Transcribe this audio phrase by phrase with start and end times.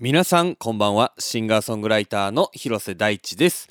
[0.00, 1.14] 皆さんこんばんは。
[1.20, 3.68] シンガーソングライターの広瀬大地です。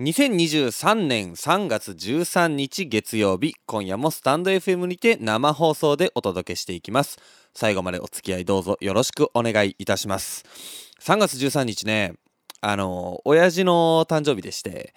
[0.00, 7.18] 2023年3月13日月曜日今夜もスタンド FM にて生放送でお届けしていきます。
[7.54, 10.44] 最後までお付き合いどうぞよろしくお願いいたします。
[11.00, 12.16] 3月13日ね
[12.60, 14.92] あの親父の誕生日でして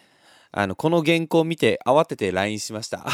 [0.52, 3.06] あのこの原稿を見て慌てて LINE しました。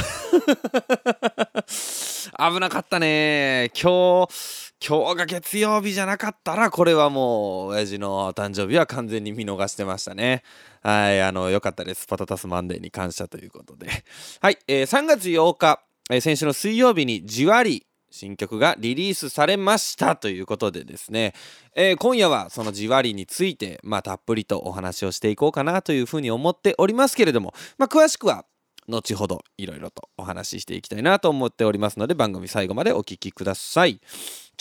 [2.39, 3.71] 危なかったね。
[3.79, 10.41] 今日今日が月曜日じゃなかったらこれはもう親父の誕生日は完全に見逃してましたね。
[10.81, 12.07] はいあのよかったです。
[12.07, 13.87] パタタスマンデーに感謝ということで。
[14.41, 21.35] はい、えー、3月8日、えー、先週の水曜日にじわり新曲がリリースされましたということでですね、
[21.75, 28.45] えー、今夜はそのじわりについて、まあ、たっぷりとお話をしていこうかなというふうに思っておりますけれども、まあ、詳しくは
[28.87, 34.01] 後ほどいろいろとお話ししていきたいなと思っておりますので番組最後までお聴きください。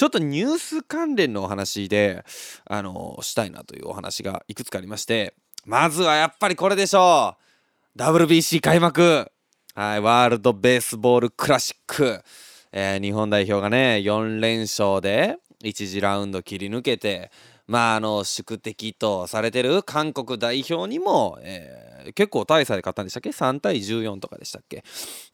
[0.01, 2.25] ちょっとニュース関連のお話で、
[2.65, 5.35] あのしたいなというお話がいくつかありまして、
[5.67, 7.37] まずはやっぱりこれでしょ
[7.99, 7.99] う。
[7.99, 9.31] WBC 開幕。
[9.75, 12.23] はい、ワールドベースボールクラシック。
[12.73, 17.31] えー、日本代表がね、4連勝で1次ラウンド切り抜けて、
[17.71, 24.83] まあ、あの、宿敵とされてる韓国代表にも、えー結構大差で勝ったんでしたっけ ?3 対14とかでしたっけ？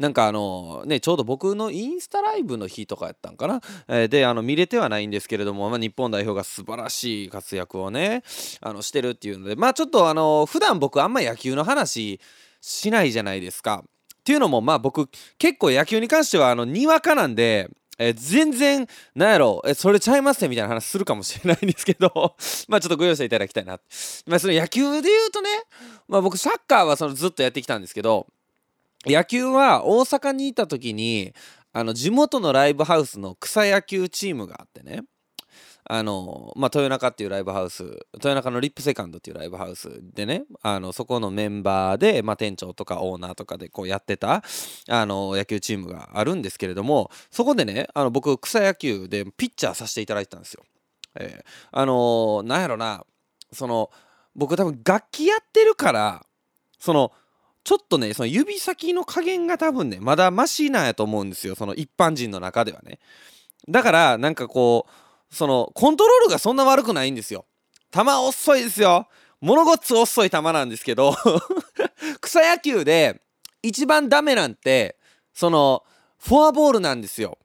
[0.00, 8.24] なんかあのね、ちょうど僕のインスタライブの日とかやったんかな、えー、で、あの、見れてはないんですけれども、まあ、日本代表が素晴らしい活躍をね、
[8.60, 12.18] あの、してるっていうので、まあちょっとあの、普段僕あんま野球の話
[12.60, 13.84] しないじゃないですか。
[13.84, 22.36] っていうのもまあ僕結構野球に関してはあのにわかなんでえー、全然、なんやろ、えー、それちゃいますねみたいな話するかもしれないんですけど
[22.68, 23.80] まあちょっとご容赦いただきたいな。
[24.26, 25.50] まあその野球で言うとね、
[26.08, 28.26] まあ僕サッカーはそのずっとやってきたんですけど、
[29.06, 31.32] 野球は大阪にいた時に、
[31.72, 35.02] あの地元のライブハウスの草野球チームがあってね、
[35.88, 37.84] あの、まあ、豊中っていうライブハウス、
[38.14, 44.42] 豊中のリップセカンドっていうライブハウスでね、あの、そこのメンバーで、まあ、店長とかオーナーとかでこうやってた、
[44.88, 50.64] あの、野球チームがあるんですけれども、そこでね、あの、僕、草野球でピッチャーさせていただいてたんですよ。
[51.18, 53.04] えー、あのー、なんやろな、
[53.52, 53.90] その、
[54.34, 56.26] 僕多分楽器やってるから、
[56.78, 57.12] その、
[57.62, 61.54] ちょっとね、その指先の加減が多分ね、まだマシなんやと思うんですよ。
[61.54, 62.98] その一般人の中ではね。
[63.68, 67.46] だから、なんかこう、そのコントロールがそんな悪くないんですよ。
[67.92, 69.08] 球遅いですよ。
[69.40, 71.14] 物ごっつ遅い球なんですけど
[72.20, 73.20] 草野球で
[73.62, 74.96] 一番ダメなんて
[75.34, 75.84] その
[76.18, 77.38] フォアボールなんですよ。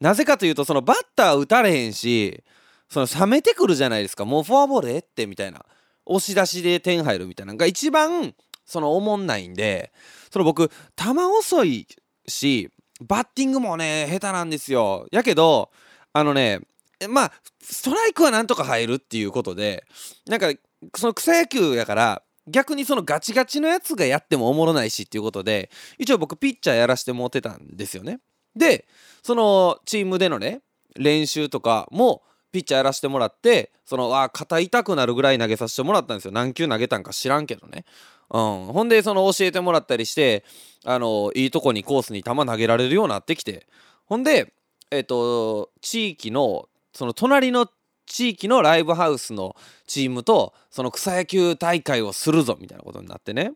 [0.00, 2.42] なぜかというとそのバッター打たれへんし
[2.88, 4.24] その冷めてくるじゃないですか。
[4.24, 5.64] もうフォアボールえってみたいな。
[6.08, 7.52] 押し出しで点入るみたいな。
[7.52, 9.92] のが一番そのおもんないんで
[10.32, 11.86] その僕球遅い
[12.26, 15.06] しバッティングもね下手なんですよ。
[15.12, 15.70] やけど
[16.12, 16.60] あのね
[17.06, 19.84] まあストライクはなんとか入るっていうことで
[20.26, 20.52] なんか
[20.96, 28.20] その草野球やから逆にそのガチガチのやつがやってもおもろないしっていうことで一応僕ピッチャーやらしてもってたんですよね。
[28.56, 28.86] で
[29.22, 30.62] そのチームでのね
[30.96, 36.32] 練習とかもピッチャーやらせてもらってそのあ肩痛くなるぐらい投げさせてもらったんですよ。
[36.32, 37.84] 何球投げたんか知らんけどね、
[38.30, 40.44] うん、ほんでその教えてもらったりして
[40.84, 43.66] あのいいとこにコースに球投げられるようになってきて。
[44.06, 44.54] ほんで
[44.90, 47.68] えっ、ー、と地域のその隣の
[48.06, 49.54] 地域のライブハウスの
[49.86, 53.52] チームとその草野球大会をするぞみたいなことになってね。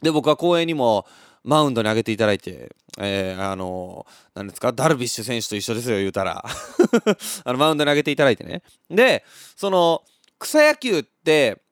[0.00, 1.04] で僕は公園にも
[1.42, 2.70] マウンドに上げていただいて、
[3.00, 4.06] えー、あの
[4.36, 4.72] 何ですか？
[4.72, 6.44] ダルビッシュ選手と一緒ですよ言うたら。
[7.44, 8.62] あのマウンドに上げていただいてね。
[8.88, 9.24] で
[9.56, 10.04] その
[10.38, 11.62] 草野球って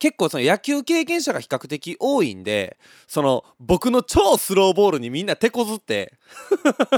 [0.00, 6.14] 結構その野球経験者が比較的多いんでその僕の超スローボールにみんな手こずって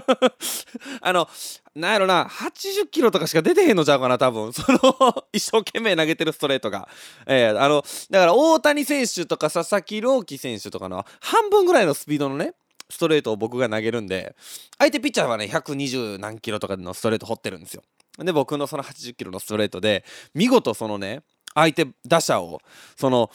[1.02, 1.28] あの
[1.74, 4.52] なんやろな80キロとかしか出てへんのちゃうかな多分。
[4.52, 6.88] その 一生懸命投げてるストレートが、
[7.26, 12.54] えー、あのだから大谷選手とか佐々木朗希選手とかの半分ぐらいのスピードのね
[12.88, 14.36] ストレートを僕が投げるんで
[14.78, 17.82] 相手ピッチャーはね120何キロとかのストレート掘ってるんですよ。
[18.18, 20.04] で僕のその80キロのストレートで
[20.34, 21.22] 見事そのね
[21.54, 22.60] 相手打者を
[22.97, 23.30] その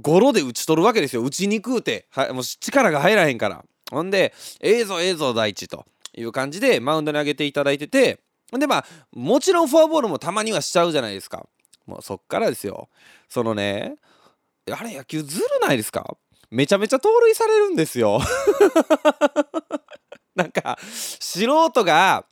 [0.00, 1.22] ゴロで打ち取るわけですよ。
[1.22, 2.06] 打ちにくうて。
[2.10, 3.64] はもう力が入らへんから。
[3.90, 5.84] ほんで「ええぞええぞ大地」と。
[6.16, 8.20] いう感じでマウンドに上げていただいてて。
[8.50, 11.46] ほんでまあもちろんフォアボールもたまにはしちゃうじゃないですか。
[11.86, 12.88] もうそっからですよ。
[13.28, 13.94] そのね
[14.70, 16.16] あれ野球ずるないですか？
[16.50, 18.20] めちゃめちゃ盗塁されるんですよ。
[20.34, 21.40] なんか素
[21.70, 22.24] 人が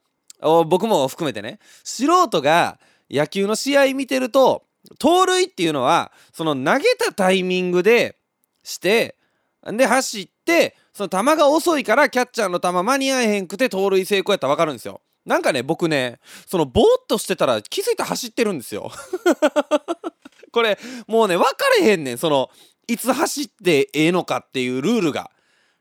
[0.67, 1.59] 僕も含めてね。
[1.85, 2.79] 素人が
[3.11, 4.65] 野球の試合見てると
[4.99, 8.17] 盗塁っていうのはその投げたタイミングで
[8.63, 9.17] して
[9.65, 15.01] で走ってその球が遅いからキャッチャーの球間に合えへんくて盗塁成功やったら分かるんですよ。
[15.25, 18.91] なんかね僕ねそのボーっとしてたら気づいたら走ってるんですよ。
[20.53, 22.51] これもうね分かれへんねんその
[22.87, 25.31] いつ走ってええのかっていうルールが。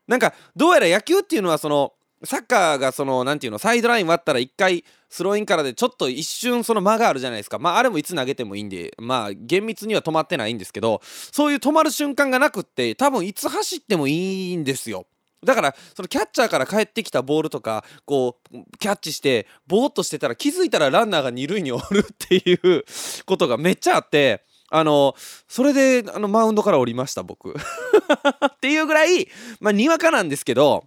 [0.06, 1.92] なんかどうやら野球っていうのはその
[2.24, 7.58] サッカーがその何ていうのサイドライン割ったら1回スローインからでちょっと一瞬その間があるじゃないですか。
[7.58, 15.06] まああれもいつ投げてもいいんでまあ厳密には止まってないんですけどそういう止まる瞬間がなくって多分いつ走ってもいいんですよ。
[15.44, 22.84] だからそのキャッチャーから帰ってきたボールとかこうキャッチしてボーっとしてたら気づいたらランナーが二塁におるっていう
[23.24, 25.14] ことがめっちゃあってあの
[25.46, 27.54] それであのマウンドから降りました僕。
[27.54, 29.28] っていうぐらい
[29.60, 30.84] まあにわかなんですけど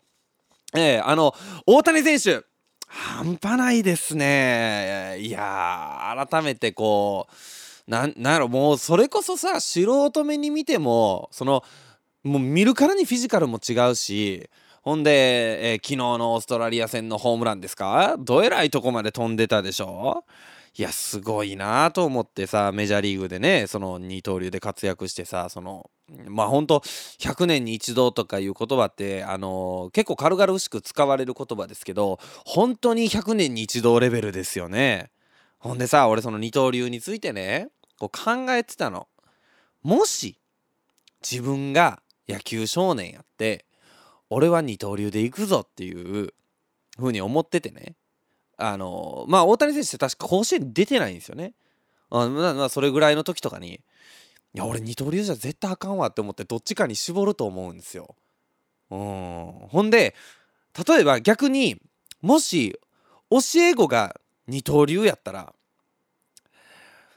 [0.74, 1.34] えー、あの
[1.66, 2.46] 大谷選手
[2.88, 5.18] 半端ないですね。
[5.20, 11.64] いや改めてこうなんなんやろもうそれこそさ素人目に見てもその
[12.24, 14.50] もう見るからにフィジカルも違うし
[14.82, 18.16] ほんで、えー、昨日のオーストラリア戦のホームランですか？
[18.20, 20.26] どえらいとこまで飛んでたでしょ？
[20.78, 25.90] いやすごいなと思ってさメジャーリーグでねその二刀流で活躍してさその
[26.28, 26.82] まあほんと
[27.20, 35.12] 100年に一度とかいう言葉ってあの、結構軽々しく使われる言葉ですけど本当に100年に一度レベルですよね。
[35.58, 37.70] ほんでさ俺その二刀流についてね
[38.00, 39.08] こう考えてたの。
[39.84, 40.38] もし
[41.22, 43.66] 自分が野球少年やって
[44.30, 46.34] 俺は二刀流で行くぞっていう
[46.98, 47.96] ふうに思っててね
[48.58, 51.54] あのまあ大谷選手って確か甲子園出てないんですよね。
[52.10, 53.82] あまあそれぐらいの時とかに
[54.54, 58.16] いや俺二刀流じゃ絶対あかんわって思ってどっちかに絞ると思うんですよ。
[58.90, 60.16] うんほんで
[60.88, 61.82] 例えば逆に
[62.22, 62.78] もし
[63.30, 65.54] 教え子が二刀流やったら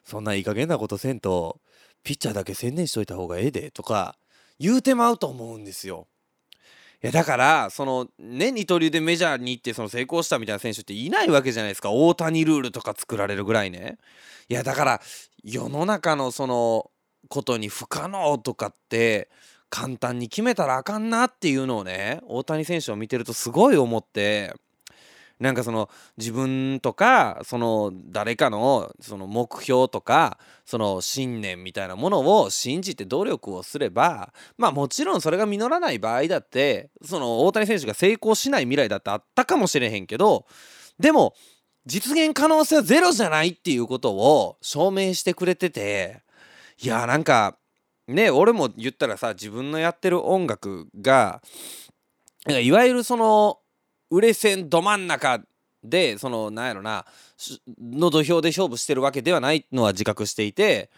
[0.04, 1.60] そんないい加減なことせんと
[2.04, 4.16] ピッチャーだけ専念しといた方がええでとか
[4.60, 6.06] 言うてまうと思うんですよ。
[7.02, 13.98] いやだからそのね二刀流でメジャーに行ってその成功したみたいな選手っていないわけじゃないですか大谷ルールとか作られるぐらいね
[14.48, 15.00] いやだから
[15.42, 16.90] 世の中のその
[17.28, 19.28] ことに不可能とかって
[19.70, 24.54] 簡単に決めたらあかんなっていうのをね大谷選手を見てるとすごい思って
[25.40, 40.46] なんかその自分とかその誰かのその目標とかその信念みたいなものを信じて努力をすればまあもちろんそれが実らない場合だってその大谷選手が成功しない未来だってあったかもしれへんけど
[41.00, 41.34] でも
[41.84, 46.23] 実現可能性はゼロじゃないっていうことを証明してくれてて
[46.84, 47.56] いやなんか
[48.06, 51.40] ね俺も言ったらさ自分のやってる音楽が
[52.46, 53.58] いわゆるその
[54.10, 55.40] 売れ線ど真ん中
[55.82, 57.06] でそのなんやろな
[57.80, 60.90] の土俵で勝負してるわけではないのは自覚していて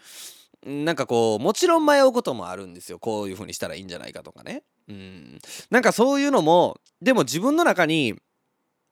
[0.65, 2.99] なんかこうもちろん迷うこともあるんですよ。
[2.99, 4.63] こういう風にしたらいいんじゃないかとかね。
[4.89, 5.39] うん。
[5.69, 8.15] なんかそういうのもでも自分の中に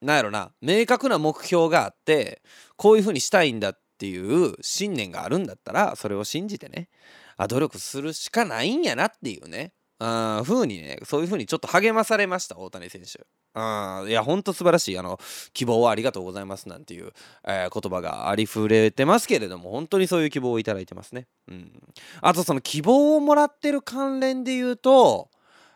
[0.00, 2.40] なんやろな明確な目標があって
[2.76, 6.88] こういう風にしたいんだってていう信念があるんだったらそれを信じてね
[7.36, 13.26] あ努力するしかないんやなっていうねあ風にねそういう風にちょっと励まされました大谷選手。
[13.58, 15.18] あいやほんと素晴らしいあの
[15.54, 17.12] 希望をありがとうございますなんていう、
[17.48, 21.26] えー、言葉がありふれてますけれども本当にそういう希望をいただいてますね。
[21.48, 21.72] うん、
[22.20, 25.30] あとその希望をもらってる関連で言うと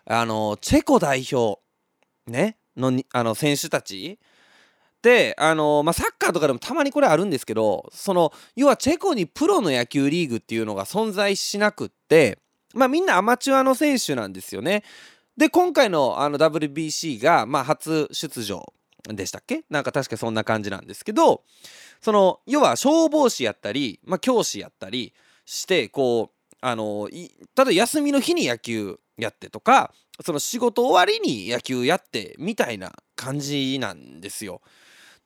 [0.05, 1.63] あのチェコ代表
[2.27, 4.19] ねのあの選手たち
[5.03, 12.39] であの、まあ、サッカーとかでもたまにこれあるんですけどその要はチェコにプロの野球リーグっていうのが存在しなくって
[12.75, 14.85] まあみんなアマチュアの選手なんですよね。
[15.37, 18.73] で今回のあの WBC が、まあ、初出場
[19.05, 19.65] でしたっけ？
[19.71, 21.45] なんか確かそんな感じなんですけど
[22.03, 25.15] その要は消防士やったり、まあ、教師やったり
[25.47, 34.61] してこうあの例えば休みの日に野球やってとかその仕事終わりに野球やってみたいな感じなんですよ。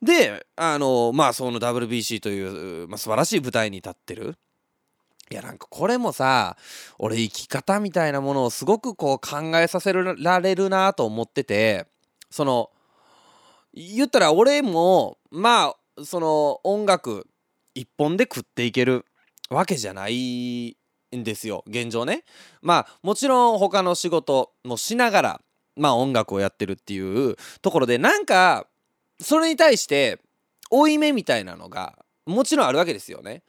[0.01, 4.35] であのまあその WBC という、まあ、素晴らしい舞台に立ってる
[5.31, 6.55] いやなんかこれもさ
[6.99, 11.87] 俺生き方みたいなものをすごくこう考えさせられるなと思ってて
[12.29, 12.69] その
[13.73, 17.27] 言ったら俺もまあその音楽
[17.73, 19.05] 一本で食っていける
[19.49, 20.77] わけじゃない
[21.15, 22.23] んですよ現状ね。
[22.61, 25.41] まあもちろん他の仕事もしながら
[25.75, 28.67] まあ音楽をやってるっていうところでなんか
[29.19, 30.19] それに対して
[30.69, 33.43] 負い目みたいなのがもちろんあるわけですよね。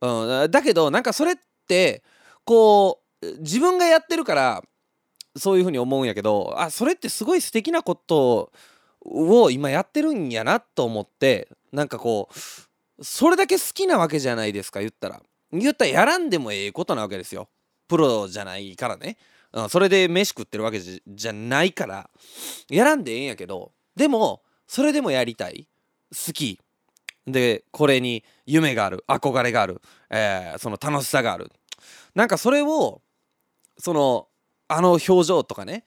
[0.00, 2.02] うん、だけどなんかそれって
[2.44, 4.62] こう自分がやってるから
[5.36, 8.52] そういうふうに思うんやけどあそれってすごい素敵なこと
[9.04, 15.22] を今やってるんやなと思ってなんかこうそれだけ好きなわけじゃないですか言ったら。
[15.50, 17.48] 言ったらやらんでもええことなわけですよ。
[17.88, 19.16] プロじゃないからね、
[19.52, 22.10] うん、それで飯食ってるわけじゃないから。
[22.68, 23.72] やらんでええんやけど。
[23.96, 25.66] でもそれでもやりたい。
[26.12, 26.60] 好き。
[27.26, 29.04] でこれに夢がある。
[29.08, 31.50] 憧れがある、えー、その楽しさがある。
[32.14, 33.00] なんかそれを
[33.78, 34.28] その
[34.68, 35.84] あの表情とかね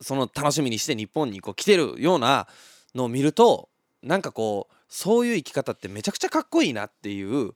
[0.00, 2.48] その楽しみにして日本にこう来てるような
[2.94, 3.68] のを見ると
[4.02, 7.52] なんかこうそういう生き方ってめちゃくちゃかっこいいなっていう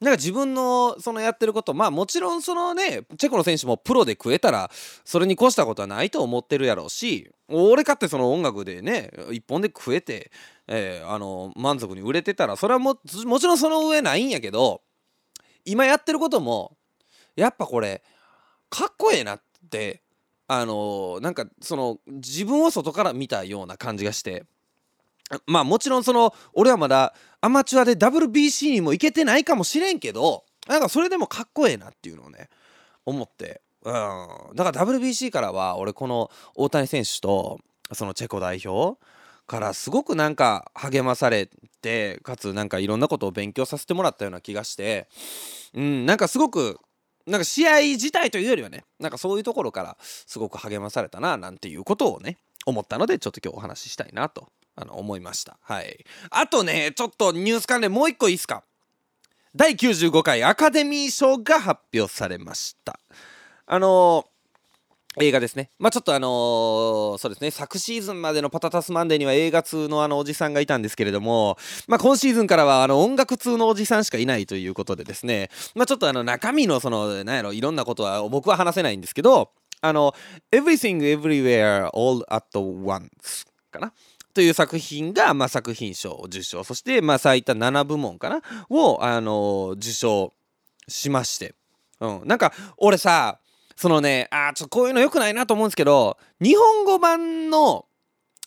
[0.00, 4.70] なんか自分のそのやってることまあもちろんそのねチェコの選手もプロで食えたら
[5.04, 10.30] それに越したことはないと思ってるやろうし俺かってその音楽でね一本で食えて、
[10.68, 14.82] えー、あの満足に売れてたらそれはももちろんその上ないんやけど
[15.64, 16.76] 今やってることも
[17.34, 18.02] やっぱこれ
[18.70, 20.02] かっこええなって
[20.46, 24.44] あのなんかその自分を外から見たような感じがして
[25.46, 32.48] まあもちろんその俺はまだアマチュアで WBC にも行けてないかもしれんけどなんかそれでもかっこええなっていうのをね
[33.06, 33.62] 思って。
[33.84, 33.94] うん。
[34.54, 37.60] だから WBC からは俺この大谷選手と
[37.92, 39.00] そのチェコ代表
[39.46, 41.48] からすごくなんか励まされ
[41.80, 45.08] てかつなんかいろんなことを勉強させてもらったような気がして
[45.74, 46.06] うん。
[46.06, 46.78] なんかすごく
[47.26, 54.48] なんか試合自体というよりはねなんかそういうところからすごく励まされたななんていうことをね思ったのでちょっと今日お話ししたいなと
[54.80, 55.58] あの思いました。
[55.62, 56.04] はい。
[56.30, 58.62] あとねちょっとニュース関連もう一個いいっすか？
[59.56, 62.98] 第95回アカデミー賞が発表されました。
[63.66, 64.24] あのー
[65.20, 65.70] 映画ですね。
[65.80, 71.56] まあちょっとあのー、そうですね、昨シーズンまでのパタタスマンデーには映画通のあのおじさんがいたんですけれども、
[71.88, 80.14] まあ今シーズンからはあの音楽通のおじさんしかいないということでですね、まあちょっとあの中身のその、なんやろ、いろんなことは僕は話せないんですけど、あの、
[80.52, 83.08] Everything Everywhere All at Once
[83.72, 83.92] かな？
[84.38, 88.40] という作品が、まあ、作品賞を受賞そして、まあ、最多7部門かな
[88.70, 90.32] を、あのー、受賞
[90.86, 91.56] しまして、
[91.98, 93.40] うん、なんか俺さ
[93.74, 97.86] そのねあちょっとこういうのよくないなと思うんですけど日本語版の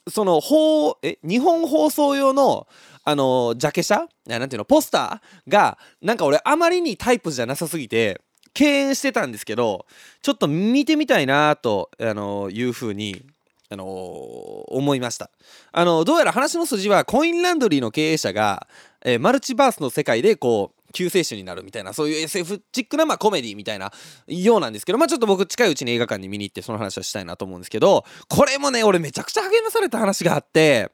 [0.07, 2.67] その放え日本放送用の
[3.03, 4.07] あのジャケ写？
[4.27, 4.63] なんていうの？
[4.63, 8.21] ポスターがなんか俺あまりにタイプじゃなさすぎて
[8.53, 9.85] 敬遠してたんですけど
[10.21, 13.25] ちょっと見てみたいなとあのいうふうに
[13.71, 15.31] あのー、思いました。
[15.71, 18.67] あのどうやら話の筋はコインランドリーの経営者が、
[19.03, 23.91] えー、マルチバースの世界でこう救世主になるみたいなそういう SF チックな、まあ、コメディみたいな
[24.27, 30.91] ようなんですけどまあちょっと僕近いうちに映画館に見に行ってその話をしたいなと思うんですけどこれもね俺めちゃくちゃ励まされた話があって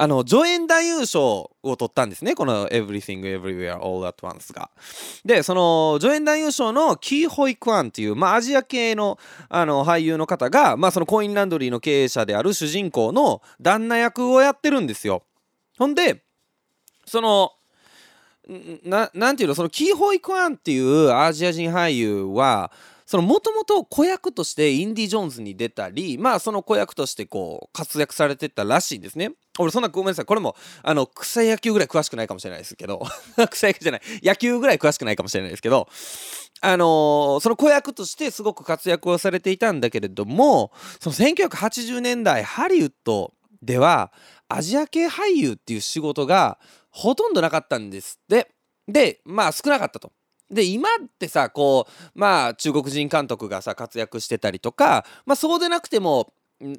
[0.00, 2.36] あの助演男優賞を取ったんですね。
[2.36, 4.70] この「Everything Everywhere All at Once が」
[5.26, 15.24] でその助演男優賞のキー・ホイ・クワンっていう、まあ、アジア系のあの俳優の方が、まあ、そのコインランドリーの経営者である主人公の旦那役をやってるんですよ。
[15.76, 16.22] ほんで
[17.04, 17.50] その
[18.84, 22.70] ななんていうのそのキー・ホイ・クワンっていうアジア人俳優は
[23.08, 29.30] そのもともと子役としてインディ・ジョーンズに出たりまあその子役としてこう活躍されてたらしいんですね。
[29.58, 30.24] 俺そんなごめんなさい。
[30.26, 33.02] これもあの草野球ぐらい詳しくないかもしれないですけど
[33.50, 34.02] 草野球じゃない。
[34.22, 35.88] 野球ぐらい詳しくないかもしれないですけど
[36.60, 44.12] あのー、その子役としてすごく活躍をされていたんだけれどもその1980年代ハリウッドでは
[44.48, 46.58] アジア系俳優っていう仕事が
[46.90, 48.50] ほとんどなかったんですって。
[48.86, 50.12] でまあ少なかったと。
[50.50, 56.32] で今ってさこうまあ中国人監督がさ活躍してたりとかまあそうでなくても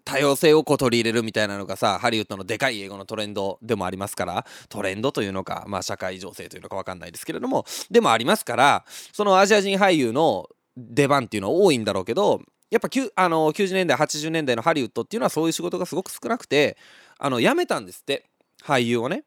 [0.04, 16.78] 多様性をこう取り入れるみたいなのがさハリウッドのでかい英語のトレンドでもありますからトレンドというのかまあ社会情勢というのか分かんないですけれどもでもありますからそのアジア人俳優の出番っていうのは多いんだろうけどやっぱあの90年代80年代のハリウッドっていうのはそういう仕事がすごく少なくて
[17.18, 18.26] あの辞めたんですって
[18.64, 19.24] 俳優をね。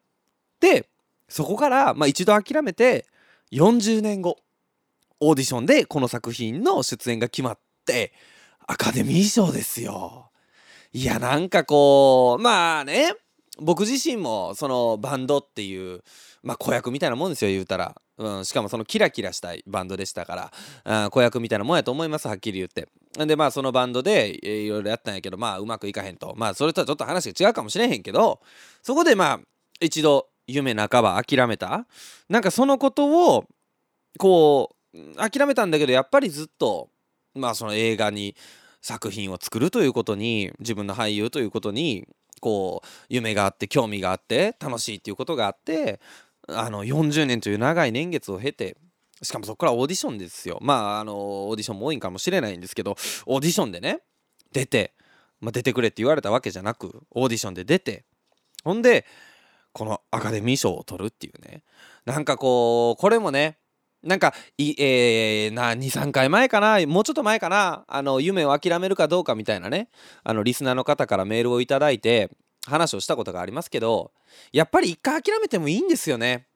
[0.59, 0.87] で
[1.27, 3.05] そこから、まあ、一度諦めて
[3.53, 4.37] 40年後
[5.19, 8.11] オーディションでこの作品の出演が決まって
[8.65, 10.31] アカデミー賞ですよ。
[10.91, 13.13] いやなんかこうまあね
[13.59, 16.01] 僕自身もそのバンドっていう
[16.41, 20.51] まあ子役みたいなもんですよ言うたら、うん、しかもそのキラキラしたいバンドでしたか
[20.85, 21.09] ら。
[21.11, 22.87] 子役みたいなもんやと思いますはっきり言って。
[23.23, 26.33] でまあそのバンドでいろいろやったんやけどまあうまくいかへんと。
[26.35, 28.41] まあそれとはちょっと話が違うかもしれへんけど
[28.81, 29.39] そこでまあ
[29.79, 31.85] 一度夢半ば諦めた？
[32.29, 33.45] なんかそのことを
[34.17, 36.89] こう諦めたんだけどやっぱりずっと
[37.33, 38.35] まあその映画に
[38.81, 42.07] 作品を作るということに自分の俳優ということに
[42.41, 46.01] こう夢があって興味があって楽しいっていうことがあって
[46.47, 48.75] あの40年という長い年月を経て
[49.21, 50.59] しかもそこからオーディションですよ。
[50.61, 54.01] まああのオーディションも多いかもしれないんですけどオーディションでね
[54.51, 54.93] 出て、
[55.39, 58.03] まあ、出てくれって言われたわけじゃなくオーディションで出て
[58.65, 59.05] ほんで
[59.73, 61.63] このアカデミー賞を取るっていうね。
[62.05, 63.57] なんかこうこれもね
[64.03, 69.89] なんかい、えー、な23回前かなもうちょっと前かなあの夢を諦めるかどうかみたいなね
[70.23, 72.29] あのリスナーの方からメールをいただいて
[72.67, 74.11] 話をしたことがありますけど
[74.51, 76.47] やっぱり一回諦めてもいいんですよね。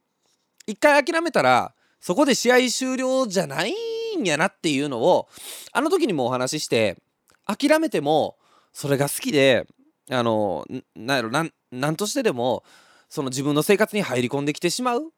[0.65, 3.73] 一回諦めたらそこで試合終了じゃない
[4.17, 5.27] んやなっていうのを
[5.71, 6.97] あの時にもお話しして
[7.45, 8.37] 諦めても
[8.73, 9.65] それが好きで
[10.09, 12.63] あのなんやろなんなんとしてでも
[13.09, 15.11] その自分の生活に入り込んできてしまう、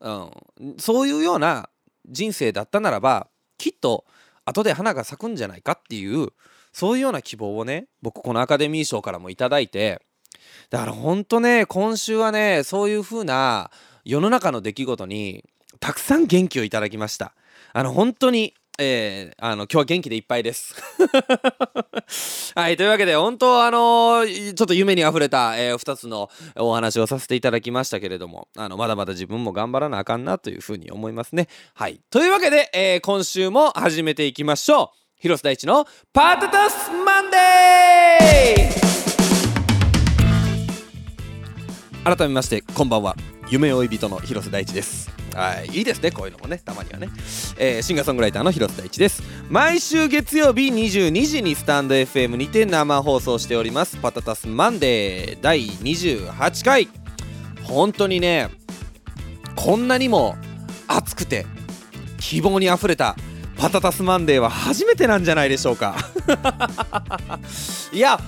[0.00, 0.30] うん、
[0.78, 1.68] そういうような
[2.08, 4.04] 人生だったならばきっと
[4.44, 6.28] 後で花が咲くんじゃないかっていう
[6.72, 10.00] そういうような希望をね僕このアカデミー賞からも頂いて。
[10.70, 13.70] だからほんとね今週はねそういう風な
[14.04, 15.44] 世の中の出来事に
[15.78, 17.34] たくさん元気をいただきました。
[17.72, 20.74] あの本当にえー、あの今日は元気でいっぱいです。
[22.54, 31.48] はいというわけで本当あのー、ちょっと夢にあふれた、えー、2つのお話をさせていただきましたけれどもあのまだまだ自分も頑張らなあかんなというふうに思いますね。
[31.74, 35.02] はいというわけで、えー、今週も始めていきましょう。
[35.20, 43.14] 広瀬大地のパタタスマンデー改めましてこんばんは
[43.52, 45.10] 夢追い人の広瀬大地です。
[45.34, 47.08] はいいいですねこういうのもねたまにはね、
[47.58, 49.22] えー、シンガーソングライターの広瀬大地です。
[49.50, 53.98] 毎週月曜日22時にスタンド FM にて生放送しております。
[53.98, 56.88] パタタスマンデー第28回。
[57.62, 58.48] 本当にね
[59.54, 60.34] こんなにも
[60.88, 61.44] 熱くて
[62.18, 63.16] 希望にあふれた
[63.58, 65.94] パタタスマンデーは初めてなんじゃないでしょうか。
[67.92, 68.18] いや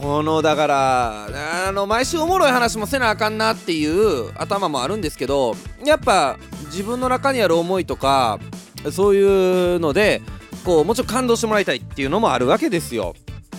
[0.00, 8.38] このだからあの毎週おもろい話もせなあかんなっていう頭もあるんですけどやっぱ自分の中にある思いとか
[8.92, 10.22] そういうので
[10.64, 13.14] こうもちろん感動してもらいたいっていうのもあるわけですよ。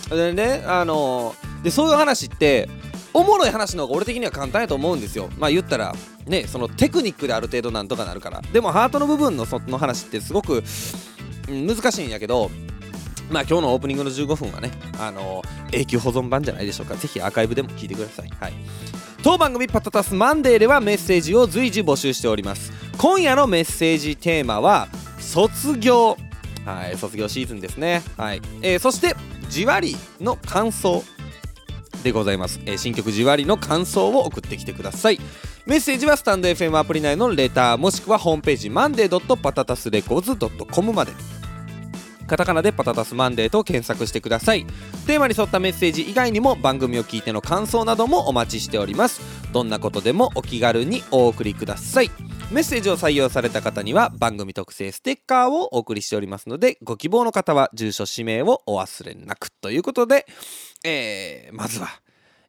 [0.10, 2.70] でねあのでそういう話って
[3.14, 5.30] おもろい話の方が俺的には簡単やと思うんですよ。
[5.38, 5.96] まあ言ったら
[6.28, 8.42] ねそのテクニックである程度なんとかなるから。
[8.54, 10.64] でもハートの部分のその話ってすごく
[11.48, 12.52] 難しいんやけど
[13.32, 16.96] まあ今日のオープニングの15分はね、あのー、永久保存版じゃないでしょうか。
[16.96, 18.30] ぜひアーカイブでも聞いてください。
[18.40, 18.54] はい。
[19.24, 22.72] 当番組パタタスマンデーではメッセージを随時募集しております。
[22.98, 24.88] 今夜のメッセージテーマは、
[25.20, 26.18] 卒業。
[26.66, 28.04] はい、卒業シーズンですね。
[28.18, 28.42] はい。
[28.62, 29.16] えー、そして、
[29.50, 31.04] じわりの感想
[32.04, 32.60] でございます。
[32.66, 35.20] えー、新曲じわりの感想を送ってきてください。
[35.66, 40.38] メッセージはスタンド FM アプリ内のレターもしくはホームページマンデーパタタスレコーズ
[40.72, 41.12] .com まで。
[42.28, 44.66] カタカナでパタタスマンデーと検索してください。
[45.08, 49.22] テーマに沿ったメッセージ以外にも番組を聞いての感想などもお待ちしております。
[49.54, 52.12] どんなことでもお気軽にお送りください。
[52.52, 60.26] メッセージを採用された方には番組特製ステッカーをお送りしておりますのでご希望の方は住所氏名をお忘れなくということで、
[60.86, 61.90] えー、まずは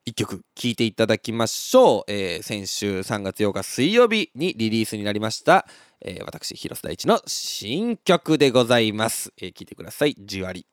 [0.07, 5.67] 1曲聴いていただきましょう、えー、先週3月8日水曜日にリリースになりました
[6.01, 10.15] えー、私広瀬大地の新曲でございます、えー、聞いてください。
[10.19, 10.67] じわり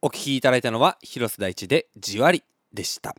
[0.00, 3.14] お聴きいただいたのは広瀬大地でじわりでした。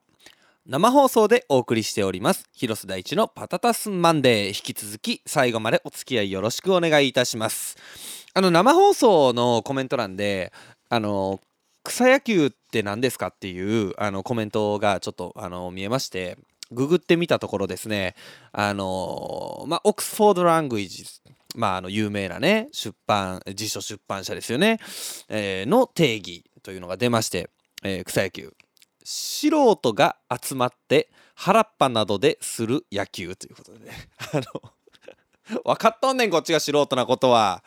[0.66, 4.48] 生放送でお送りしております広瀬大地のパタタスマンデー。
[4.48, 7.78] 引き続き最後までお付き合いよろしくお願いいたします。
[8.34, 10.52] あの生放送のコメント欄で
[10.90, 11.40] あの
[11.84, 16.38] 草野球って何ですかっていうあのコメントがちょっとあの見えまして
[16.74, 18.16] ググってみたところですね、
[18.52, 21.06] あのまあ、オックスフォード・ラングイジ
[21.56, 24.80] まあ、あの有名なね出版辞書出版社ですよね、
[25.30, 27.50] えー、の定義というのが出まして、
[27.84, 28.54] えー、草野球。
[29.06, 33.92] 素人が集まって原っぱなどでする野球ということでね。
[34.34, 34.72] あの
[35.66, 37.64] 分かっとんねんこっちが素人なことは、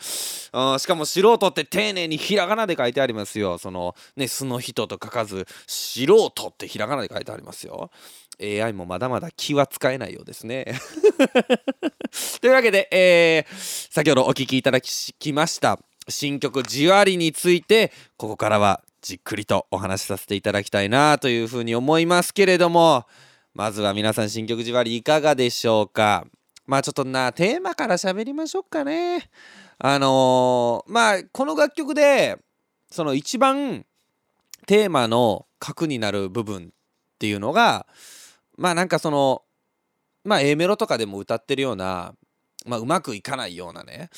[0.53, 3.59] うん、しかも素人って丁寧にひらがなで書いてありますよ。
[3.59, 7.91] そのね素の人と書かず素人ってひらがなで書いてありますよ。
[8.41, 10.67] AI もまだまだ気は使えないようですね。
[12.41, 23.07] というわけで、えー、先ほどお聴きいただきました新曲「じわり」についてここからはじっくりとお話しさせていただきたいなというふうに思いますけれども
[23.55, 26.27] まずは皆さん新曲「じわり」いかがでしょうか。
[26.67, 29.31] まあちょっとなテーマから喋りましょうかね。
[29.79, 32.39] あのー、まあこの楽曲で
[32.91, 33.87] その一番
[34.67, 36.73] テーマの核になる部分
[37.17, 37.87] っていうのが
[38.57, 39.43] まあなんかその
[40.25, 42.15] まあ A メロとかでも歌ってるような、
[42.67, 44.11] まあ、うまくいかないようなね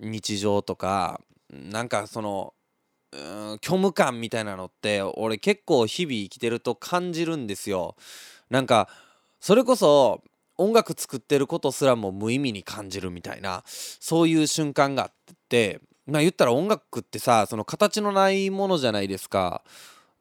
[0.00, 2.54] 日常とかなんかその
[3.62, 7.96] 虚無感みたいなのって俺結構日々生きてると感じるんですよ。
[8.50, 8.88] なんか
[9.40, 10.22] それこそ
[10.58, 19.62] 音楽作ってることすらも無意味に感じるみたいなそういう瞬間があってまあ言ったら音楽ってさその形のないものじゃないですか。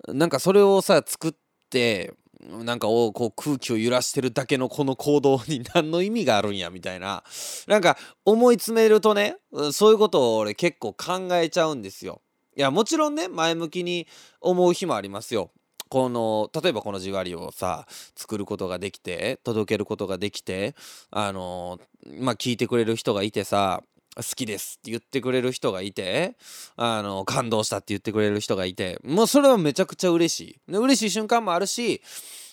[0.08, 1.34] なんかそれをさ作っ
[1.70, 7.24] てなんかをこう空気を揺らしてるだけのこの行動に何の意味があるんやみたいな
[7.68, 9.38] なんか思い詰めるとね
[9.72, 12.22] そういうことを俺結構考えちゃうんですよ。
[12.58, 14.08] いやもちろんね前向きに
[14.40, 15.52] 思う日もありますよ。
[15.90, 20.76] この例えばこのじわりをさ作ることができて届けることができて
[21.12, 21.80] あの
[22.20, 23.84] まあ聞いてくれる人がいてさ
[24.16, 26.36] 好きですって言ってくれる人がいて
[26.78, 30.72] あの感動したって言ってくれる人がいてもうそれはめちゃくちゃ嬉しい。
[30.72, 32.02] で嬉しい瞬間もあるし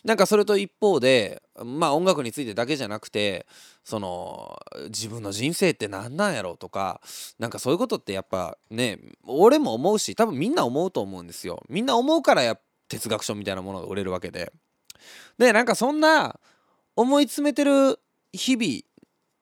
[0.05, 3.47] なんかそれと一方でまあ音楽についてだけじゃなくて
[3.85, 7.01] その自分の人生って何なんやろうとか
[7.39, 11.63] なんかそういうことってやっぱね俺も思うし多分みんな思うと思うんですよ。
[11.69, 14.53] みんな思うからや哲学書みたいなものが売れるわけで。
[15.39, 16.39] でなんかそんな
[16.97, 17.99] 思い詰めてる
[18.33, 18.83] 日々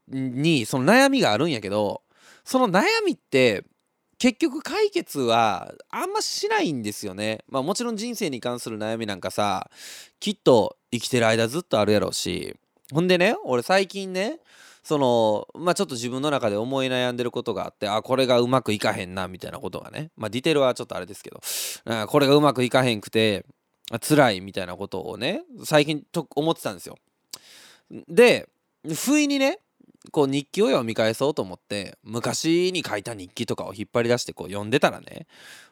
[0.08, 2.02] にその悩みがあるんやけど
[2.44, 3.64] その悩みって
[4.18, 7.42] 結局解決はあんましないんですよね。
[7.48, 9.70] まあもちろん人生に関する悩みなんかさ
[10.20, 12.54] きっと生きてる間ずっとあるやろうし
[12.92, 14.40] ほんでね俺最近ね
[14.82, 21.40] そのまあちょっと自分の中で思い悩んでることがあってあこれがうまくいかへんなみたいなことがねまあディテールはちょっとあれですけど
[21.86, 23.46] あこれがうまくいかへんくて
[24.06, 26.96] 辛いみたいなことをね最近と思ってたんですよ。
[28.08, 28.48] で
[28.94, 29.58] 不意にね
[30.12, 35.26] こう日記を読み返そうと思って昔に書いた日記とかを引っ張り出してこう読んでたらね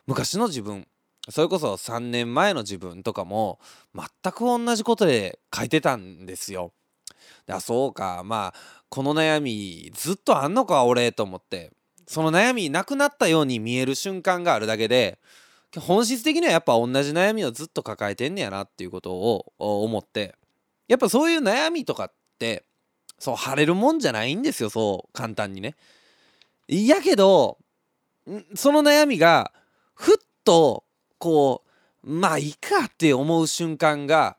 [0.07, 0.87] 昔の自分
[1.31, 3.59] それこそ3年前の自分とかも
[3.95, 6.73] 全く同じことで書いてたんですよ。
[7.51, 11.73] あそうかまあこの悩みずっとあんのか俺と思って
[12.07, 15.19] その悩みなくなったように見える瞬間があるだけで
[15.77, 20.35] 本質的にはやっぱ同じ悩みをずっと抱えてんねやなっていうことを思って
[20.89, 22.65] やっぱそういう悩みとかって
[23.19, 25.75] そう晴れるもんじゃないんですよそう簡単にね。
[26.69, 27.59] やけど
[28.55, 29.53] その悩みが
[29.95, 30.85] ふっと
[31.19, 31.65] こ
[32.05, 34.37] うまあいいかって思う瞬間が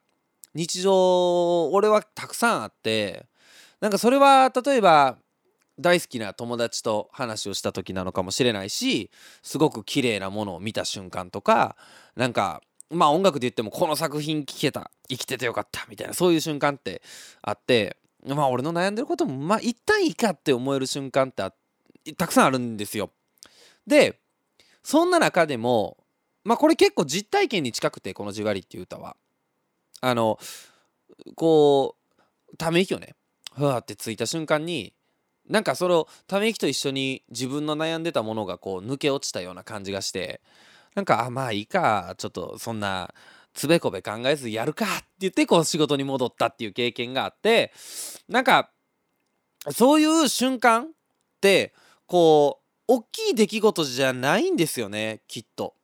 [0.54, 3.26] 日常俺はたくさんあって
[3.82, 5.18] なんかそれは例えば
[5.80, 9.10] 大好きな友達と話をした時なのかもしれないし
[9.42, 11.76] すごく綺麗なものを見た瞬間とか
[12.16, 17.02] なんかまあ音楽で言ってもこの作品聴けた生きててよかったみたいなそういう瞬間って
[17.42, 21.44] あってまあ俺の悩んでることもまあ一旦いいかって思える瞬間って
[22.16, 23.12] たくさんあるんですよ。
[23.88, 24.20] で
[24.84, 25.98] そんな中でも
[26.44, 29.16] まあこれ結構実体験に近くてこの「じわり」っていう歌は。
[30.02, 30.40] あの
[31.36, 31.96] こ
[32.54, 33.16] うため息をね
[33.54, 34.94] ふわってついた瞬間に
[35.50, 40.42] なんかそのため息と一緒に自分の悩んでたものがこう抜け落ちたような感じがして
[40.96, 43.14] なんかあまあいいかちょっとそんな
[43.54, 47.72] つべこべ考えずやるかって言ってこう仕事に戻ったっていう経験があって
[48.28, 48.72] なんか
[49.72, 50.88] そういう瞬間っ
[51.42, 51.74] て
[52.06, 55.76] こう大きい出来事じゃないんですよねきっと。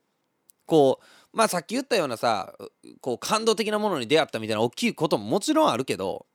[0.66, 2.54] こうまあさっき言ったようなさ
[3.02, 6.26] こう感動的なものに出会ったみたいな大きいことももちろんあるけど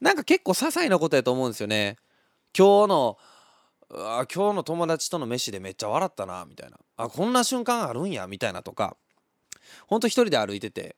[0.00, 1.96] なんか結構些細なことやと思うんですよね。
[2.56, 3.18] 今日の
[3.90, 8.96] あ今日の友達との飯でめっちゃ笑ったなみたいなあこんな瞬間あるんやみたいなとか
[9.86, 10.96] ほんと一人で歩いてて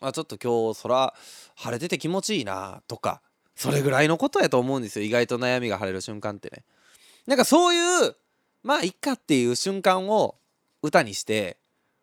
[0.00, 1.14] あちょっと今日空
[1.56, 3.20] 晴れてて気持ちいいなとか
[3.56, 5.04] それぐらいのことやと思うんですよ。
[5.04, 6.62] 意外と悩みが晴れる瞬間ってね。
[7.26, 8.16] なんかそういう
[8.62, 10.36] まあいっかっていう瞬間を
[10.80, 11.58] 歌にして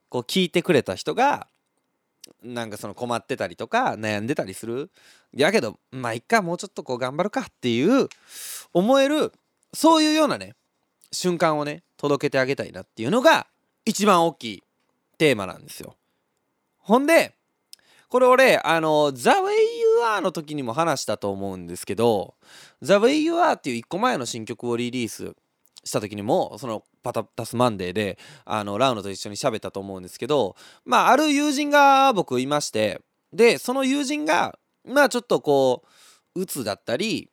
[0.10, 1.48] こう聞いてくれた人が
[2.44, 4.92] なんかその困ってたりとか悩んでたりする。
[5.34, 8.10] やけどまあいっかもうちょっとこう頑張るかっていう
[8.74, 9.32] 思える
[9.74, 10.56] そういうようなね
[11.14, 13.48] 瞬間をね届けてあげたいなっていうのが
[13.86, 14.64] 一番大きい
[15.18, 15.96] テーマなんですよ。
[16.78, 17.36] ほんで
[18.10, 22.36] これ俺あの「The Way You Are」の時にも話したと思うんですけど
[22.84, 25.36] 「TheWayyouRe」っていう1個前の新曲をリリース
[25.84, 33.02] した時にもそのパタタスマンデーであのラウノと一緒に喋ったと思うんですけどまあある友人が僕いまして
[33.34, 35.84] でその友人がまあちょっとこ
[36.36, 37.30] う鬱だったり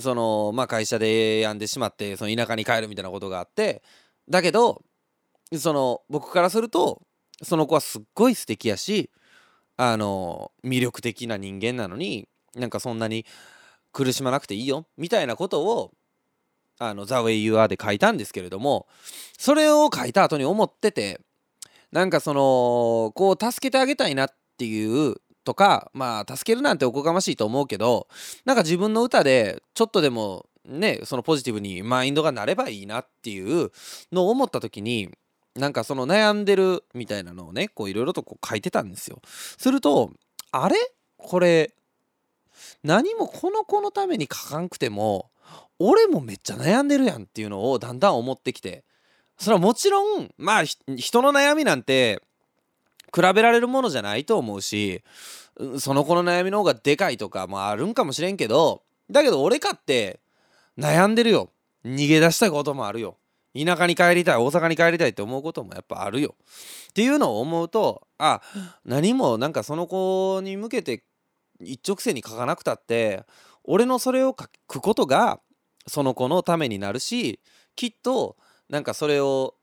[0.00, 3.82] そのまあ会社で病んでしまってその田舎に帰るみたいなことがあって
[4.28, 4.82] だけど
[5.58, 7.02] その僕からすると
[7.42, 9.10] その子はすっごい素敵やし
[9.76, 13.26] あの魅力的な人間なのになんかそんなに
[13.92, 15.92] 苦しまなくていいよみたいなことを
[16.78, 18.86] あの「The Way You Are」で書いたんですけれども
[19.38, 21.20] それを書いた後に思ってて
[21.92, 28.08] なんかそのこう助けてあげたいなっていうとかまあ助けるなんておこがましいと思うけど
[28.44, 33.70] なんか自分の歌でちょっとでもねそのポジティブにマインドがなればいいなっていう
[34.10, 35.10] のを思った時に
[35.54, 39.20] なんかその悩んでるみたいなのをねこういろいろとこう書いてたんですよ。
[39.24, 40.12] すると
[40.50, 40.76] あれ？
[41.16, 41.74] これ
[42.82, 45.30] 何もこの子のために書かんくても
[45.78, 48.84] 俺もめっちゃ悩んでるやんっていうのをだんだん思ってきて
[49.38, 50.64] それはもちろんまあ
[50.96, 52.20] 人の悩みなんて
[53.14, 55.02] 比べられるものじゃないと思うし
[55.78, 60.20] その子の悩みの方がでかいとかもあるんかもしれんけどだけど俺かって
[60.78, 61.50] 悩んでるよ。
[61.84, 63.16] 逃げ出したこともあるよ。
[63.56, 66.34] 田舎に帰りたい大阪に帰りたいって思うこともやっぱあるよ
[66.90, 68.40] っていうのを思うとあ
[68.84, 71.04] 何もなんかその子に向けて
[71.60, 73.24] 一直線に書かなくたって
[73.62, 75.40] 俺のそれを書くことが
[75.86, 77.40] その子のためになるし
[77.76, 78.36] きっと
[78.68, 79.54] なんかそれを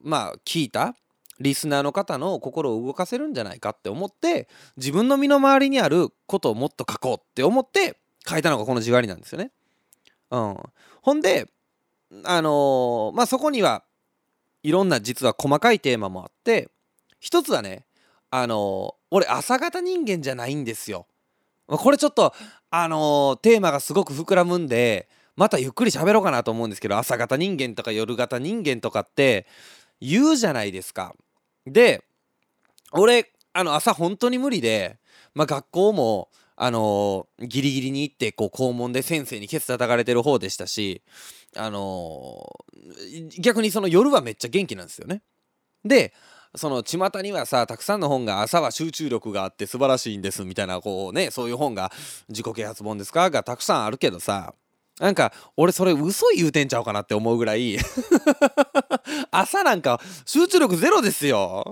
[0.00, 0.94] まあ聞いた
[1.40, 7.98] リスナーの方の心を動かせるんじゃないかって思って自分の身の回りにあることをもっと書こうって思って
[8.28, 9.52] 書いたのがこのじわりなんですよね。
[10.30, 10.56] うん、
[11.00, 11.48] ほんで
[12.24, 13.84] あのー、まあそこには
[14.62, 16.70] いろんな実は細かいテーマもあって
[17.20, 17.84] 一つはね
[18.30, 21.06] あのー、俺朝型人間じゃないんですよ。
[21.66, 22.32] これちょっと
[22.70, 29.46] あのー、テーマがすごく膨らむんでまたゆっくり喋ろうかなと思うんですけど朝型人間とか夜型人間とかって
[30.00, 31.14] 言うじゃないですか。
[31.66, 32.02] で
[32.92, 34.98] 俺あの朝本当に無理で、
[35.34, 41.02] まあ、学校もあのー、ギリギリに行ってこう校門で先生にケツ叩かれてる方でしたし、
[41.56, 45.22] あのー、逆にその夜はめっちゃ元気なんですよね。
[45.84, 46.12] で
[46.54, 51.92] その巷にはさたくさんの本が朝は集中力があって素晴らしいんですみたいなこうねそういう本が
[52.28, 54.54] 自己啓発本ですかがたくさんあるけどさ
[54.98, 57.78] なんか俺それ嘘言うてんちゃうかなって思うぐらい
[59.30, 61.64] 朝なんか集中力ゼロですよ。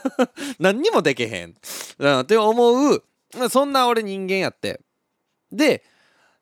[0.58, 1.54] 何にもでけへん、
[1.98, 3.04] うん、って思う
[3.50, 4.80] そんな俺人間やって。
[5.52, 5.84] で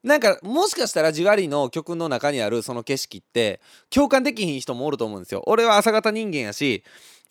[0.02, 5.42] なんかもしかしたらじわりの曲の中にあるその景色って共感できひん人もおると思うんですよ。
[5.46, 6.82] 俺は朝方人間やし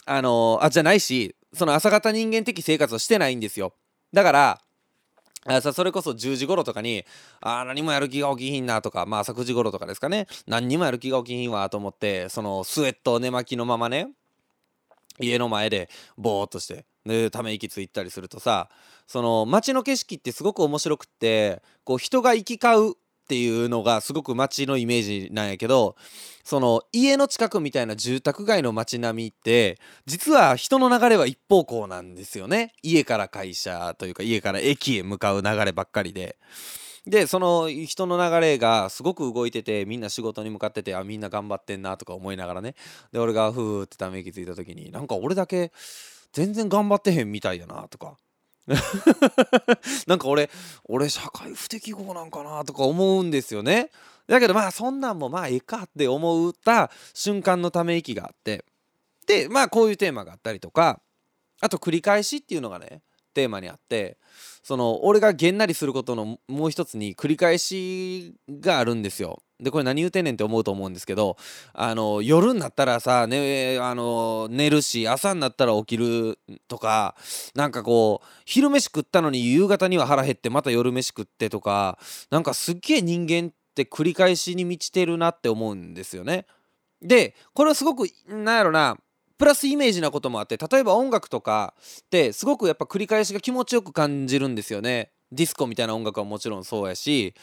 [0.06, 3.74] あのー、あじゃないしその朝方人間的生活をしてないんですよ。
[4.14, 4.62] だから
[5.46, 7.04] 朝それこそ10時頃とかに
[7.42, 10.28] あ何もやる気が起きひんなとかまあ朝9時頃とかですかね。
[10.48, 14.12] 何にもやる気が起きひんわと思ってそのスウェット寝巻きのままね
[15.20, 16.86] 家の前でぼーっとして
[17.32, 18.70] ため息ついたりするとさ
[19.08, 22.94] その街の景色ってすごく面白くってこう人が行き交うっ
[23.32, 25.96] ていうのがすごく街のイメージなんやけど
[26.44, 36.38] その家の近くみたいな住宅街の街並みって実は人の流れは一方向なんですよね家から会社というか家から駅へ向かう流ればっかりで。
[37.08, 42.76] でその人の流れがすごく動いててみんな仕事に向かっててあみんな頑張ってんなとか思いながらね
[43.12, 45.72] で俺がふーってため息ついた時になんか俺だけ
[46.34, 48.18] 全然頑張ってへんみたいやなとか。
[50.08, 50.50] なんか俺
[50.86, 53.90] 俺社会不適合なんかなとか思うんですよね。
[54.28, 58.66] だけどまあそんなんもまあええかって思った瞬間のため息があって。
[59.26, 61.02] でまあこういうテーマがあったりとか。
[61.64, 63.04] あと繰り返しっていうのがね
[63.36, 64.18] テーマにあって。
[64.64, 69.42] その俺がげんなりすることのもう一つに繰り返しがあるんですよ。
[69.62, 71.38] でこれ何言うてんねんって思うと思うんですけど
[71.74, 77.16] あの夜になったらさ、ね、あの寝るし朝になったら起きるとか
[77.54, 82.00] なんかこう昼飯食ったのに夕方には腹減ってまた夜飯食ってとか
[82.32, 86.46] なんかすっげえ人間って繰り返しに満ちてるなって思うんですよね。
[87.02, 88.98] でこれはすごくなんやろな
[89.38, 95.12] プラスイメージなこともあって例えば音楽とかってすごくやっぱ繰り返しが気持ちよく感じるんですよね。
[95.32, 97.34] ディスコみたいな音楽はもちろんそうやし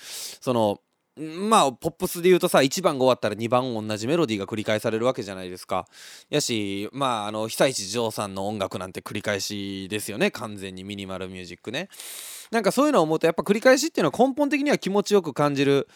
[0.40, 0.80] その
[1.18, 5.86] まあポップスで言うとさ1番が終わったら2番同じメロディーが繰り返されるわけじゃないですか。
[6.30, 11.88] やしまああの被災地ジさんの音楽なんて繰り返しですよね完全にミニマルミュージックね。
[12.50, 15.88] なんかそういうのを思うとやっぱ繰り返しっていうのは根本的には気持ちよく感じる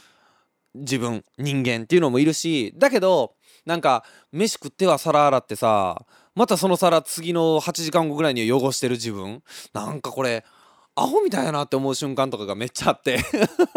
[0.74, 3.34] 自分人間っていうのもいるしだけど
[3.66, 6.04] なんか飯食っては皿洗ってさ
[6.34, 9.42] またその皿次の8時間後ぐらいに汚してる自分
[9.74, 10.44] なんかこれ
[10.94, 13.18] アホみたいやなって思う瞬間とかがめっちゃあって。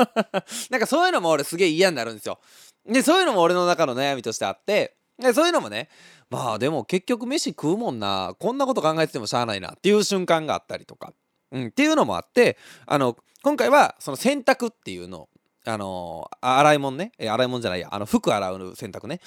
[0.69, 2.39] なんかそういうのも俺すげえ嫌になるんですよ。
[2.85, 4.97] でそういうのも俺の中の悩みとしてあって。
[5.17, 5.87] でそういうのもね
[6.29, 8.35] まあでも結局飯食うもんな。
[8.37, 11.13] こんなこと考えててもしゃあないなっていう瞬間があったりとか、
[11.51, 15.29] うん、っていうのもあってあの今回はその洗濯っていうの
[15.65, 17.13] あの洗い物ね。
[17.17, 17.87] 洗い物じゃないや。
[17.91, 19.21] あの服洗う洗濯ね。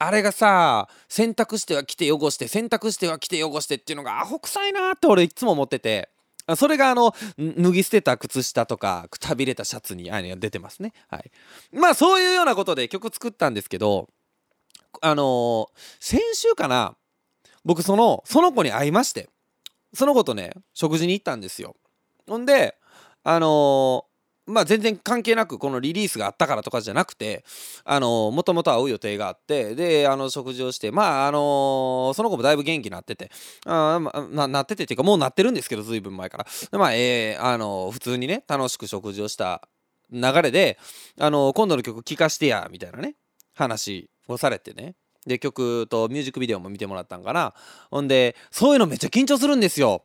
[0.00, 6.10] あれがさ洗濯しては着て汚して洗濯しては着て汚してっていうのがアホ臭いなって俺いつも思ってて。
[6.56, 10.92] それがあの脱ぎ捨てた靴下とかくたびれたシャツにあ出てますね。
[11.08, 11.30] はい。
[11.72, 14.08] まあそういうようなことで曲作ったんですけど
[15.00, 15.66] あのー、
[16.00, 16.96] 先週かな
[17.64, 19.28] 僕そのその子に会いまして
[19.94, 21.76] その子とね食事に行ったんですよ。
[22.28, 22.76] ほんで
[23.24, 24.04] あの
[24.46, 27.44] まあ全然関係なくこのリリースがあったからとかじゃなくて
[27.86, 33.30] もともと会う予定があってであの食事をしてまああのその子もだいぶ元気になってて
[33.66, 36.78] あまなっててっていうかもうなってるんですけどずいぶん前から。
[36.78, 39.62] まあえー、あの普通にね楽しく食事をした
[40.10, 40.78] 流れで
[41.18, 43.14] あの今度の曲聴かしてやみたいなね
[43.54, 44.94] 話をされてね。
[45.24, 47.54] で曲とミュージックビデオも見てもらったんかな。
[47.90, 50.04] ほんでそういうのめっちゃ緊張するんですよ。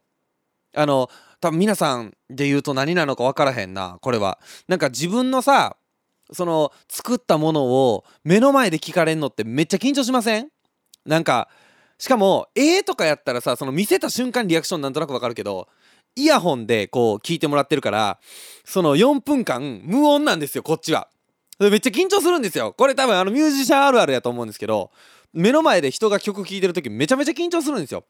[0.75, 4.39] あの多分皆さんで言うと何なのか分からへんなこれは。
[4.67, 5.77] なんか自分のさ
[6.33, 10.49] その作ったものを目の前で聞かれんのってめっちゃ緊張しません？
[11.05, 11.47] なんか
[11.97, 15.67] しかもええとかやったらさその見せた瞬間リアクションなんとなく分かるけど
[16.15, 18.19] イヤホンでこう聞いてもらってるから
[18.65, 21.07] その4分間無音なんですよこっちは。
[21.59, 22.73] めっちゃ緊張するんですよ。
[22.77, 24.91] これ多分あのミュージシャンあるあるやと思うんですけど
[25.33, 28.03] 目の前で人が曲聴いてる時めちゃめちゃ緊張するんですよ。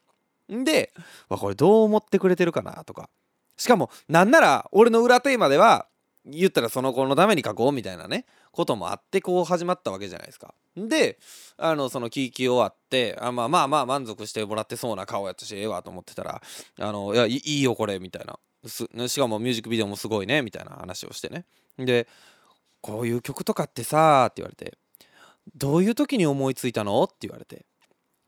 [0.52, 0.92] んで
[1.28, 3.08] これどう思ってくれてるかなとか
[3.56, 5.86] しかもなんなら俺の裏テーマでは
[6.24, 10.54] 言ったらその子のために書こうみたいなねこともあってこう始まったわけじゃないですか。
[10.76, 11.18] で
[11.56, 16.42] あのその聞き終わってあまあまあまあ満足してもらってそうな顔やったしええわと思ってたら
[16.78, 21.46] 「あのいやいいよこれ」みたいなしかもミュージックビデオもすごいねみたいな話をしてね
[21.78, 22.06] で
[22.80, 24.76] 「こういう曲とかってさ」って言われて
[25.56, 27.64] 「どういう時に思いついたの?」って言われて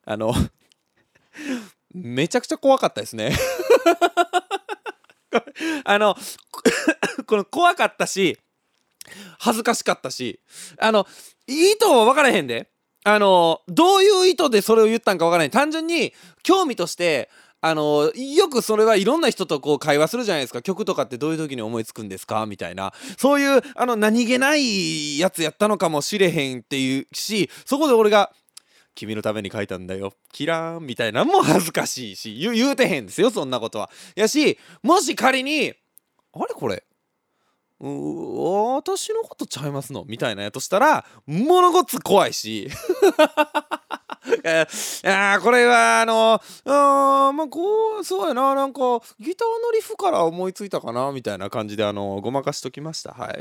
[0.06, 0.32] あの
[1.92, 3.32] めちゃくちゃ怖かったですね。
[5.84, 6.16] あの
[7.26, 8.38] この怖かったし
[9.38, 10.40] 恥ずかしかったし
[10.78, 11.06] あの
[11.46, 12.68] 意図は分からへんで。
[13.02, 15.50] あのどういう意図でそれを言ったんか分からへん。
[15.50, 17.30] 単純に興味として
[17.62, 20.60] あのよくそれはいろんな人とこう会話するじゃないですか。
[20.60, 22.44] 曲とかってどういう時に思いつくんですか？
[22.44, 22.92] みたいな。
[23.18, 28.32] そういうあの何気ないやつやったのかもしれへんっていうしそこで俺が
[28.94, 30.12] 「君のために書いたんだよ。
[30.32, 33.90] キラーン」みたいなのも恥ずかしいし言うてへんですよそんなことは。
[34.14, 35.72] やしもし仮に
[36.32, 36.84] 「あれこれ
[37.80, 40.04] う私のことちゃいますの？
[40.06, 42.68] みたいなやとしたらものごっつ怖いし。
[44.26, 44.46] い
[45.02, 46.34] やこれはあの
[46.66, 48.54] あまあこうそうやな。
[48.54, 48.80] なんか
[49.18, 51.10] ギターのリフから思いついたかな？
[51.10, 53.12] みたいな感じであのごまかしときました。
[53.12, 53.40] はい。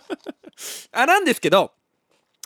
[0.92, 1.72] あなんですけど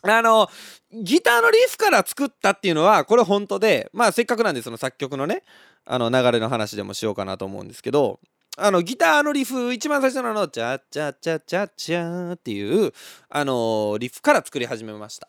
[0.03, 0.49] あの
[0.93, 5.43] ギターのリフから作ったっていうのはこれ本当でまあせっかくなんでその作曲のね
[5.85, 8.21] あの流れの話でもしようかなと思うんですけど
[8.59, 12.93] あのギターのリフ一番最初のの「チャチャチャチャチャ」っていう
[13.29, 15.29] あのリフから作り始めました。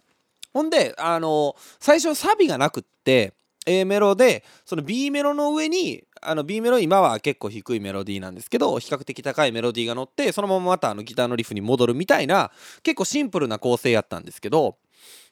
[0.54, 3.34] ほんであの最初サビがなくって
[3.68, 12.52] A メロでその B メロの上にあの B メロ今は結構低いメロディーなんですけど比較的高いメロディーが乗ってそのまままたあのギターのリフに戻るみたいな
[12.82, 14.78] 結構シンプルな構成やったんですけど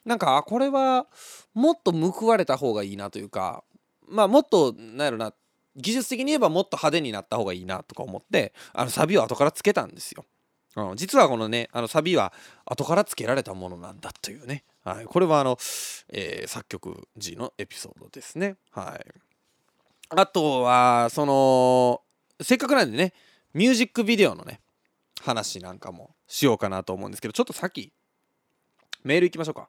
[0.04, 1.06] なんかこれは
[1.54, 3.64] もっと報われた方がいいなというか
[4.08, 5.32] まあもっとなんやろな
[5.76, 10.24] 技術的に言えばもっと派手になった方がいいなとか思ってあのサビを後からつけたんですよ。
[10.76, 12.32] うん、実はこのねあのサビは
[12.66, 15.58] 後からつけられたものなんだというね、はい、これはあの、
[16.12, 18.56] えー、作曲時のエピソードですね。
[18.70, 19.06] はい、
[20.10, 22.02] あとはその
[22.40, 23.14] せっかくなんでね
[23.54, 24.60] ミュージックビデオのね
[25.22, 27.92] 話なんかもしようかなと思うんですけどちょっと先
[29.02, 29.68] メールいきましょうか。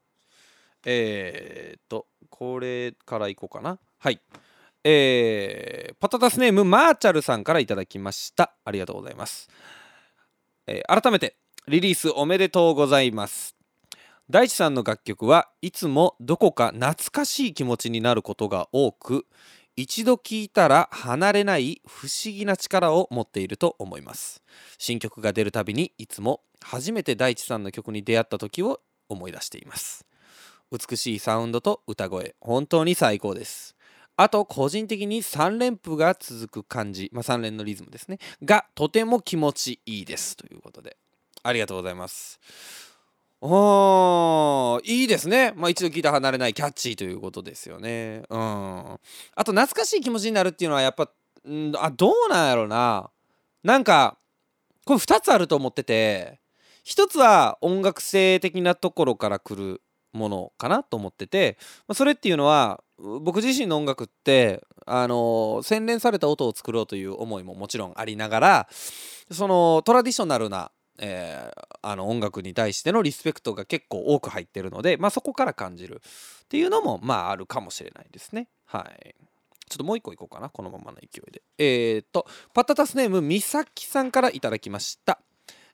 [0.86, 3.80] えー、っとこれからいこうかな。
[4.00, 4.20] はい。
[4.90, 9.50] えー、パタタスネームマーチャルさんから頂きましたありがとうございます、
[10.68, 11.36] えー、改めて
[11.68, 13.56] リリースおめでとうございます。
[14.30, 19.26] 大地さんの楽曲はいつもどこか懐かしい気持ちになることが多く
[19.78, 24.44] 一度聴いたら離れない不思議な力を持っていると思います。
[24.78, 30.06] 新曲が出るたびにいつも初めて大地さんの曲に出会った時を思い出しています。
[30.72, 33.77] 美しいサウンドと歌声本当に最高です。
[34.18, 38.18] あと個人的に3連符が続く感じ、まあ、3連のリズムですね。
[38.44, 40.36] がとても気持ちいいです。
[40.36, 40.98] ということで。
[41.44, 42.40] ありがとうございます。
[43.40, 46.54] おいいですね、まあ、一度聞いた離れない。
[46.56, 48.24] キャッチーということですよね。
[48.30, 48.40] うん。
[48.40, 49.00] あ
[49.46, 51.12] と懐かしい気持ちになるっていうのはやっぱ
[51.48, 53.12] んあどうなんやろうな。
[53.64, 54.18] なんか
[54.86, 56.40] これ2つあると思ってて
[56.86, 59.82] 1つは音楽性的なところから来る
[60.14, 61.58] ものかなと思ってて
[61.94, 68.68] それっていうのは僕自身の音楽ってあの洗練された音を作ろうという思いももちろんありながら
[69.32, 76.02] そのトラディショナルな、えー、あの音楽に対してのリスペクトが結構多く入ってるので、まあ、そこから感じる
[76.46, 78.48] っていうのもまああるかもしれないですね。
[78.66, 79.16] はい
[79.70, 81.42] ちょっともう一個いこうかなこのままの勢いで。
[81.58, 85.20] えー、っとパタタスネームみさきさんからいただきました。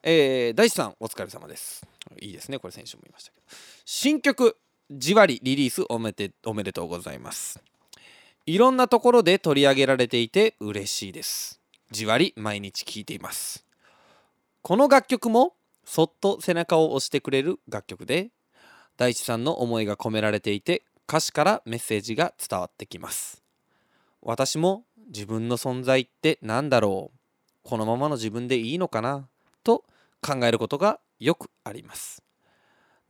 [0.01, 1.85] えー、大地さんお疲れ様です。
[2.19, 3.45] いいですねこれ先週も言いましたけど。
[3.85, 4.57] 新曲
[4.95, 7.59] じわりリリースおめでおめでとうございます。
[8.45, 11.59] いろんなところで取り上げられていて嬉しいです。
[11.89, 13.65] じわり毎日聴いています。
[14.61, 18.29] この楽曲もそっと背中を押してくれる楽曲で
[18.95, 23.41] 大地さんの思いが込められていて歌詞からメッセージが伝わってきます。
[24.21, 27.19] 私も自分の存在って何だろう。
[27.63, 29.27] このままの自分でいいのかな。
[29.63, 29.85] と
[30.21, 32.22] 考えることがよくあります。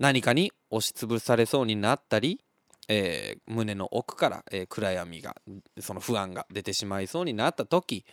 [0.04, 2.42] 何かに押しつぶされそうになったり、
[2.90, 5.38] えー、胸の奥から、えー、暗闇が
[5.80, 8.04] その不安が出てしまいそうになった時、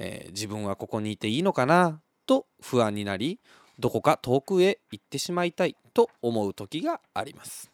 [0.00, 3.38] えー、自分はここにいていいのかなと不安になり
[3.78, 7.70] どこか遠くへ行ってしまいたいと思う時があります。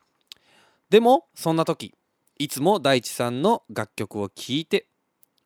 [0.90, 1.94] でもそんな時
[2.38, 4.88] いつも大地さんの楽曲を聴いて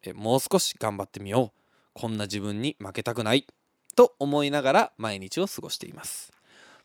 [0.02, 1.60] えもう少し頑張ってみよう。
[1.94, 3.46] こんな自分に負けたくない
[3.94, 6.32] と思いながら毎日を過ごしています。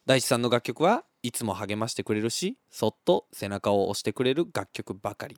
[0.05, 5.37] 大地さんの楽曲はいつも励ましてくれるしそっと背中を押してくれる楽曲ばかり。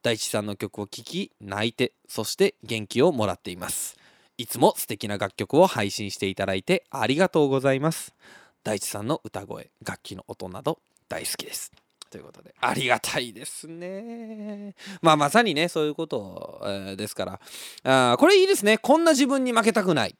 [0.00, 3.96] 大地さんの曲を聴き泣いてそして元気をもらっています。
[4.36, 8.14] いつも素敵な楽曲を配信していただいてありがとうございます。
[8.62, 11.72] 大地さんの歌声楽器の音など大好きです。
[12.10, 14.76] ということでありがたいですね。
[15.02, 18.12] まあまさにねそういうこと、えー、ですから。
[18.12, 18.78] あこれいいですね。
[18.78, 20.16] こんな自分に負けたくない。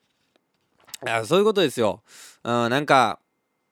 [1.07, 2.03] あそういうことですよ、
[2.42, 3.20] うん、なんか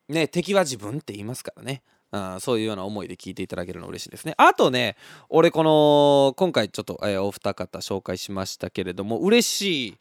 [0.09, 4.35] ね敵は自分って言いますからねあそういうような思いで聞いていただけるの嬉しいですね。
[4.39, 4.97] あとね、
[5.29, 9.95] 俺この、今回ちょっと、えー、お二方紹介しましたけれども、嬉しい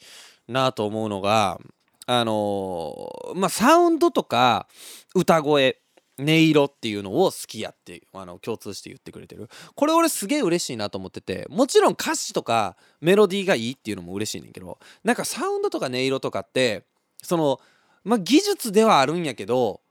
[0.47, 1.60] なと思うのが、
[2.06, 4.68] あのー、まあ、サウンドとか
[5.16, 5.80] 歌声、
[6.18, 16.86] 音色っていうのを好きやってあの共通して言ってくれてるこれ俺すげえ嬉しいなと思っててもちろん歌詞とかメロディーがいいっていうのも嬉しいねんけどなんかサウンドとか音色とかって
[17.22, 17.60] その
[18.06, 19.82] まあ技術ではあるんやけど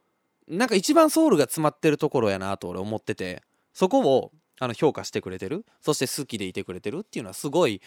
[0.47, 3.41] なんか一番ソウルが詰まってるところやなと俺思ってて
[3.73, 5.65] そこをあの評価してくれてる。
[5.81, 7.81] そして好きでいてくれてるっていうのはすごい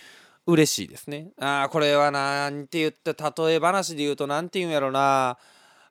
[0.47, 1.31] 嬉しいですね。
[1.41, 5.39] ああこれはなんて言って例え話で言うと何て言うんやろな。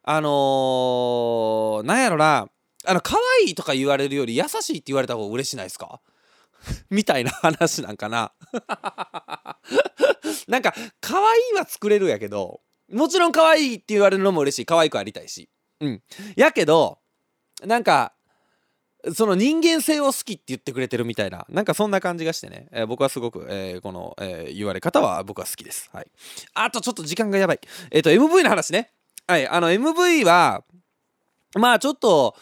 [0.04, 2.48] あのー、なんやろな。
[2.86, 6.00] あの可愛いとか言われるより優しいって言われた方が嬉しないですか？
[6.92, 8.32] みたいな話なんかな。
[10.48, 12.62] なんか可愛いは作れるやけど
[12.92, 14.66] もちろん可愛いって言われるのも嬉しい。
[14.66, 15.50] 可愛くありたいし。
[15.80, 16.02] うん。
[16.36, 17.00] やけど
[17.64, 18.14] なんか
[19.14, 25.90] その人間性を好きって言ってくれてるみたいななんかそんな感じがしてね、えー、僕はすごく、えー、この、えー、言われ方は僕は好きです。
[25.94, 26.08] はい。
[26.54, 27.60] あとちょっと時間がやばい。
[27.92, 28.92] えっ、と MV の話ね。
[29.28, 29.48] はい。
[29.48, 30.64] あの MV は
[31.56, 32.36] まあちょっと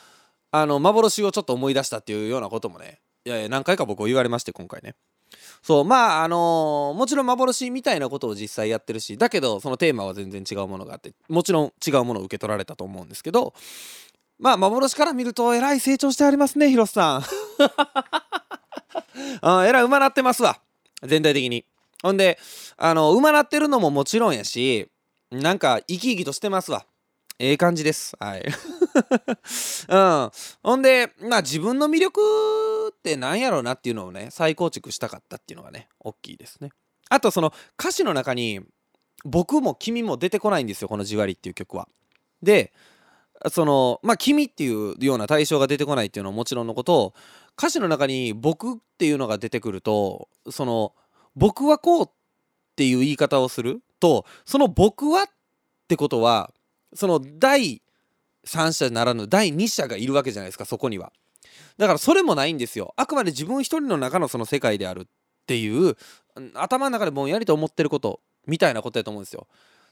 [0.52, 4.96] あの幻をちょっと思い出したっていうようなこともねいやいや何回か僕は言われまして今回ね。
[5.66, 13.56] そうまああのー、もちろん幻みたいなことを実際やってるしだけどそのテーマは全然違うものがあってもちろん違うものを受け取られたと思うんですけど
[14.38, 17.24] まあ幻から見るとえらい成長してありますね広瀬さん
[19.42, 20.60] あ えらいうまなってますわ
[21.02, 21.66] 全体的に
[22.04, 22.38] ほんで
[22.78, 24.88] あのうまなってるのももちろんやし
[25.32, 26.86] なんか生き生きとしてますわ
[27.38, 28.16] ええ感じです。
[28.18, 28.46] はい。
[29.90, 30.32] うん。
[30.64, 32.22] ほんで、まあ自分の魅力
[32.90, 36.72] って何やろうなっていうのをね、再構築したかったっていうのがね、大きいですね。
[37.10, 38.62] あとその歌詞の中に、
[39.24, 41.88] 僕も君も出てこないんですよ、このじわりっていう曲は。
[42.42, 42.72] で、
[43.52, 47.14] その、まあ君っていうような対象が出てこないっていうのはもちろんのこと、
[47.58, 50.94] 歌詞の中に僕っていうのが出てくると、その、
[51.36, 52.10] 僕はこうっ
[52.76, 55.26] ていう言い方をすると、その僕はっ
[55.88, 56.52] てことは、
[56.94, 57.82] その第
[58.46, 61.12] 三者ならぬ第二者がいるわけじゃないですかそこには。
[61.78, 62.94] だからそれもないんですよ。
[62.96, 65.06] あくまで自分一人の中のその世界であるっ
[65.46, 65.96] ていう
[66.54, 69.48] 頭の中でぼんやりと思ってることみたいなことやと思うんですよ。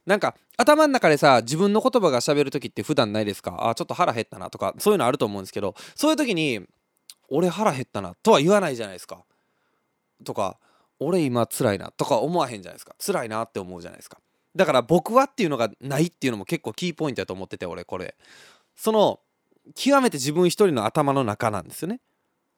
[0.06, 3.70] なんか頭の中でさ自分の言葉がしゃべる時って普段ないですか？
[3.70, 6.62] あちょっと腹減ったなとかそういうのあると思うんですけどそういう時に
[7.30, 9.24] 俺腹減ったなとは言わないじゃないですか。
[10.26, 10.58] とか
[10.99, 12.95] 俺今辛いなとか思わへんじゃないですか。
[13.04, 14.20] 辛いなって思うじゃないですか。
[14.56, 18.16] だから僕はっていうのがないっていうのも結構キーポイントだと思ってて俺これ。
[18.76, 19.20] その
[19.76, 21.99] 極めて自分一人の頭の中なんですよね。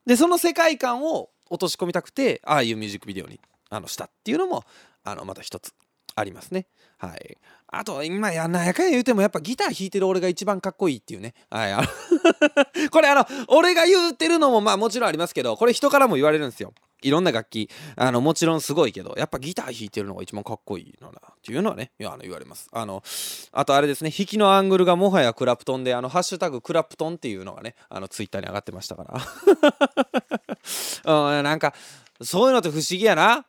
[0.05, 3.39] でその世界観を落とし込みたくてああいうミュージックビデオに
[3.69, 4.63] あのしたっていうのも
[5.03, 5.73] あのまた一つ
[6.15, 6.67] ありますね。
[6.97, 7.37] はい。
[7.67, 11.33] あと今やなやかんや言うてもやっぱギター弾いてる俺が一番かっこいいっていうね。
[11.49, 11.73] はい。
[11.73, 11.87] あの
[12.89, 16.73] これあの俺が言うてるのもまあもちろんありますけどこれ人からも言われるんですよ。
[17.01, 22.67] いろんな楽器あのもちろんすごいけどやっぱギター弾いてるのが一番かっこいいのなっていうのはねいやあの言われます。
[22.71, 23.03] あの
[23.51, 29.21] あとあれですね弾きのアングルがもはやクラプトンであのハッシュタグクラプトンっていうのがねあのツイッターに上がってましたから。
[31.37, 31.73] うんなんか
[32.21, 33.45] そういうのって不思議やな。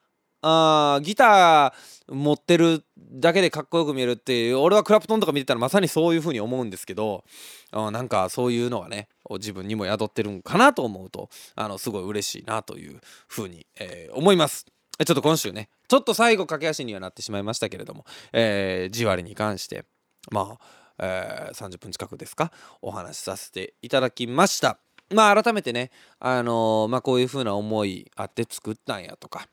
[0.48, 7.24] あギター持ってるだけでかっこよく見えるっていう俺はクラプトンとか見てたらまさにそういう風に思うんですけど
[7.72, 14.66] あなんかそういうのがね自分にも宿ってるんかなと思うとあのすごい嬉しいなという風に、えー、思います。
[15.04, 19.84] ちょっと今週ねちょっと最後駆け足にはなってしまいましたけれども、えー、じわりに関して
[20.30, 24.78] まあ、えー、30分近くですかお話しさせていただきました。
[25.10, 29.46] まあ改めてね、あのー、まあこういう風な思いあって作ったんやとか、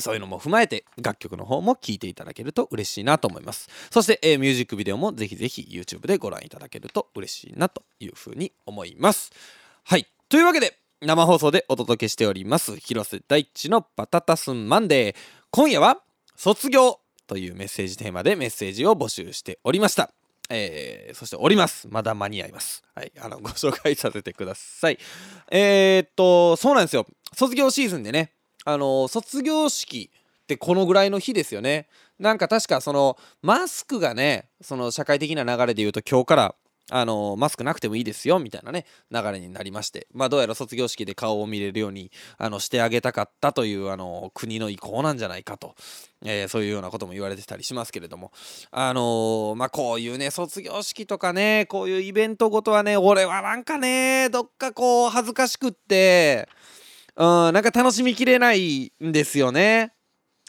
[0.00, 3.68] そういうのも踏まえて楽曲の方も聴いていただけると嬉しいなと思います。
[3.90, 9.32] そして、えー、ミュージックビデオもぜひぜひ YouTube でご覧いただけると嬉しいなというふうに思います。
[9.84, 10.06] はい。
[10.28, 15.16] というわけで、生放送でお届けしております広瀬大地のパタタスマンデー。
[15.50, 16.02] 今夜は
[16.36, 20.10] 卒業というメッセージテーマでメッセージを募集しておりました。
[20.50, 21.88] えー、そしております。
[21.88, 22.82] まだ間に合います。
[22.94, 23.12] はい。
[23.20, 24.98] あの、ご紹介させてください。
[25.50, 27.06] えー、っと、そうなんですよ。
[27.32, 28.32] 卒業シーズンでね、
[28.64, 31.86] あの卒業式ってこのぐらいの日ですよね。
[32.18, 36.54] なんか確かそのマスクがねその社会的な流れで言うと今日から
[36.92, 40.08] あのマスクなくてもいいですよみたいなね流れになりまして。
[40.12, 45.74] まあどうやら卒業式で顔を見れるようにあのしてあげたかったというあの国の意向なんじゃないかと、
[46.24, 48.32] えー、そういうようなことも言われてたりしますけれども。
[48.72, 56.48] あのー、まあこういうね卒業式とかねこういうイベントごとはね俺はなんかねどっかこう恥ずかしくって
[57.16, 59.92] うんなんか楽しみきれないんですよね。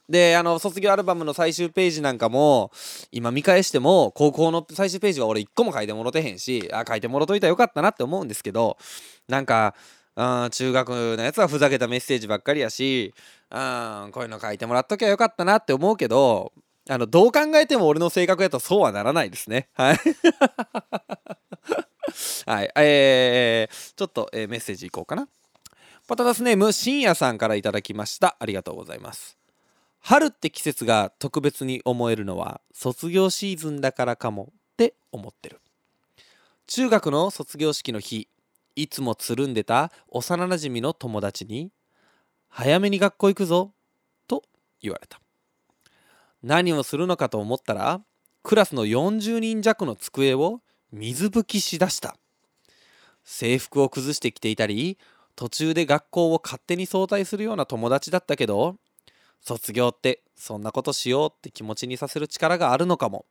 [0.09, 2.71] であの卒業アルバムの最終ページなんかも
[3.11, 8.77] 今見返しても高校の最終ページは俺1個も書いてもろてへんしあ書いてもろといたらよかったなって思うんですけど
[9.29, 9.73] なんか
[10.17, 13.13] うん中学のやつはふざけたメッセージばっかりやし
[13.49, 16.51] うんこういうの書いてもらっときゃよかったなって思うけど
[16.89, 19.69] あのどう考えても俺の性格やとそうはならないですね。
[19.73, 19.97] はい。
[22.45, 22.71] はい。
[22.75, 25.27] えー、ちょっと、えー、メッセージいこうかな。
[26.07, 28.35] パタタスネーム深夜さんからいただきました。
[28.39, 29.37] ありがとうございます。
[29.99, 35.61] 春って季節が特別に思えるのは卒業シーズンだからかもって思ってる。
[36.65, 38.27] 中学の卒業式の日
[38.75, 41.71] いつもつるんでた幼なじみの友達に
[42.49, 43.73] 「早めに学校行くぞ」
[44.27, 44.43] と
[44.81, 45.21] 言われた。
[46.41, 48.01] 何をするのかと思ったら
[48.41, 52.17] クラスの40人弱の机を水拭きしだした。
[53.23, 54.97] 制服を崩してきていたり
[55.41, 58.75] 途中で学校を勝手に早退するような友達だったけど
[59.39, 63.25] 卒業ってそんなことしようって気持ちにさせる力があるのかも。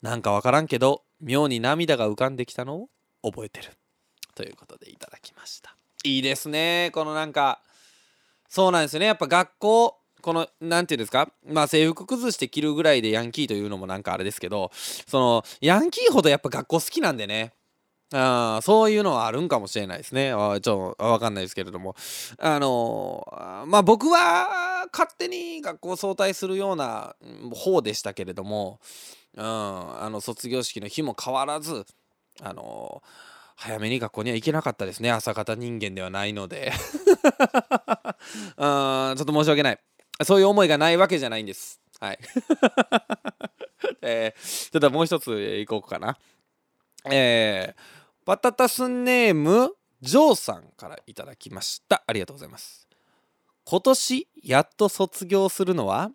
[0.00, 2.88] なんかわからんけど妙に涙が浮かんできたのを
[3.32, 3.72] 覚えてる。
[4.36, 5.76] ということでいただきました。
[6.04, 6.92] いいですね。
[6.94, 7.60] このなんか
[8.48, 9.06] そうなんですよね。
[9.06, 11.32] やっぱ学校この何て言うんですか？
[11.44, 17.54] まあ制服崩して着るぐらいでヤンキーというのもなんかあれですけどそのヤンキーほどやっぱ学校好きなんでね。
[18.12, 20.32] あそういうのはあるんかもしれないですね。
[20.32, 21.96] あちょっとわかんないですけれども。
[22.38, 27.16] あのー、まあ僕は勝手に学校早退するような
[27.52, 28.78] 方でしたけれども、
[29.36, 31.86] うん、あの卒業式の日も変わらず、
[32.40, 33.08] あのー、
[33.56, 35.10] 早めに学校には行けなかったですね。
[35.10, 36.72] 朝方人間ではないので。
[38.56, 39.80] うん、ちょっと申し訳ない。
[40.22, 41.80] そういう思いがないわけじゃないんです。
[42.00, 42.18] はい。
[44.02, 46.16] えー、ちょっともう一ついこうかな。
[47.10, 52.02] えー、パタタスネームジョーさんからいただきました。
[52.06, 52.88] ありがとうございます。
[53.64, 56.10] 今年やっと卒業するのは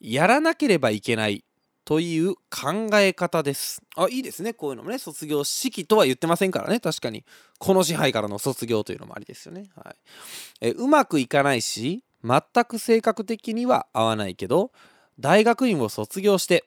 [0.00, 1.44] やらなければいけない
[1.84, 3.82] という考え方です。
[3.96, 4.52] あいいですね。
[4.52, 6.80] こういうのもね卒業式とは言ってませんからね。
[6.80, 7.24] 確かに
[7.58, 9.96] この支配からの卒業というのもありですよね、はい、
[10.60, 14.70] えうまくいかないし全く性格的には合わないけど
[15.20, 16.64] 大学院を卒業して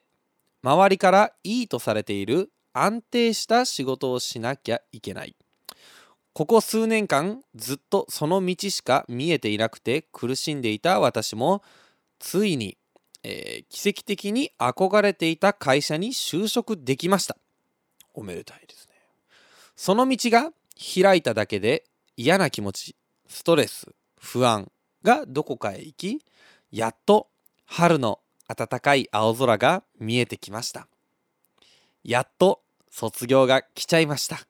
[0.62, 5.36] 周りからいいとされている安定した仕事をしなきゃいけない。
[6.32, 11.62] ここ数年間ずっとその道しか見えていなくて苦しんでいた私も
[12.18, 12.78] ついに、
[13.22, 17.36] えー、奇跡的に憧れていた会社に就職できました。
[18.14, 18.94] おめでたいですね。
[19.76, 20.52] その道が
[20.94, 21.84] 開いただけで
[22.16, 22.96] 嫌な気持ち
[23.28, 24.70] ストレス不安
[25.02, 26.24] がどこかへ行き
[26.70, 27.28] やっと
[27.66, 30.88] 春の暖かい青空が見えてきました。
[32.04, 34.40] やっと卒業が来ちゃいました。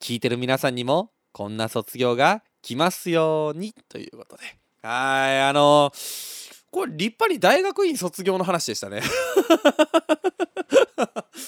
[0.00, 4.42] 聞いてる皆さんにもこんな卒業が来ますようにということで。
[4.82, 9.00] はい、あのー、これ立派に大学院卒業の話でしたね。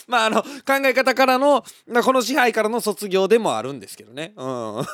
[0.09, 0.49] まああの考
[0.85, 1.63] え方からの
[2.03, 4.33] この支配からの卒業でもあるんですけどね。
[4.37, 4.79] うん。
[4.81, 4.87] うん、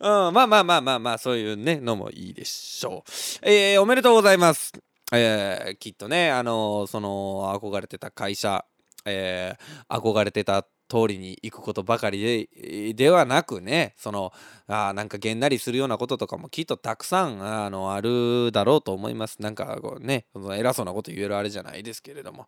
[0.00, 3.10] まあまあまあまあまあそういうねのもいいでしょう。
[3.42, 4.72] えー、おめでとうございます。
[5.12, 8.64] えー、きっとねあのその憧れてた会社
[9.04, 14.32] えー、憧れてた通りに行くことばかりでではなくねその
[14.66, 19.40] あなんかげんなりするようなこととかもきっとたくさんあのあるだろうと思います。
[19.40, 22.46] なんかこうね偉そうなこと言えるあれじゃないですけれども。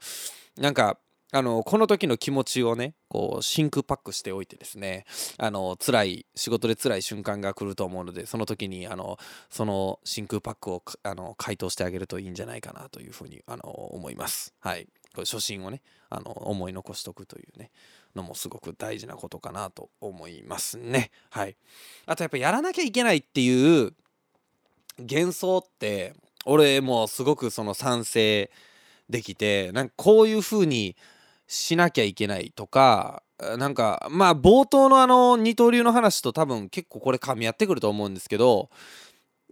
[0.58, 0.98] なんか
[1.34, 5.06] あのこの時の気持ちをねこう真空パックしておいてですね
[5.38, 9.18] あの辛い仕事で辛い瞬間が来ると思うのでその時にあの
[9.48, 14.54] その真空パックをあの回答してあげるといいんじゃないかなというふうにあの思います。
[14.60, 17.70] はいこれ初心をねあの思い残しとくというね
[18.14, 21.10] のもすごく大事なことかなと思いますね。
[21.30, 21.56] はい、
[22.06, 23.94] あとやっぱやらなきゃいけないっていう
[24.98, 26.14] 幻想って
[26.44, 28.50] 俺もすごくその賛成
[29.08, 30.96] できてなんかこういう風に
[31.52, 33.22] しなきゃいけないとか
[33.58, 38.70] なんかまあ冒頭のあの二刀流の話と多分結構これ噛み合ってくると思うんですけど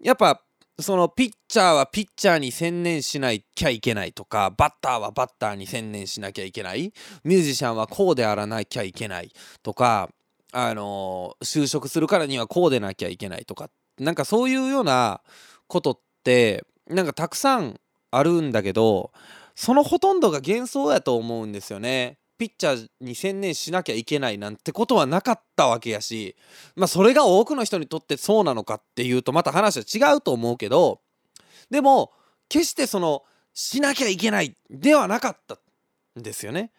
[0.02, 0.40] やっぱ
[0.78, 9.30] そのピッチャーはピッチャーに専念しなきゃいけないとかバッターはバッターに専念しなきゃいけないミュージシャンはこうであらなきゃいけない
[9.62, 10.08] とか
[10.52, 15.20] あの就職するからにはこうでなきゃいけないとかなんかそういうような
[15.66, 17.78] ことってなんかたくさん
[18.10, 19.12] あるんだけど
[19.60, 22.16] そのほとんどが幻想やと思うんですよね。
[22.38, 26.34] ピッチャーに専念しなきゃいけないなんてことはなかったわけやし
[26.76, 31.02] まあそれが多くの人にとってそうなのかっていうとまた話は違うと思うけど
[31.68, 32.10] でも
[32.48, 35.58] 決してそのしなきゃいけないではなかった
[36.18, 36.72] んですよね。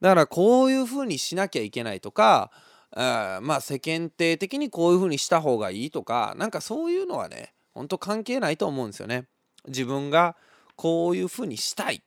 [0.00, 2.52] だからこういうふうにしなきゃいけないとか
[2.94, 9.26] あまあ世間体的にこういうふうにした方がいいとかなんかそういうのはねほんと関係ないと思うんですよね。
[9.66, 10.36] 自分が
[10.76, 12.04] こういうふうにしたい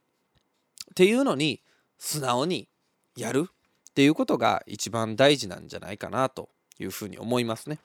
[0.92, 1.62] っていうのに
[1.98, 2.68] 素直に
[3.16, 7.80] やるっていうことが一番大事なんじゃないかなというふうに思いますね。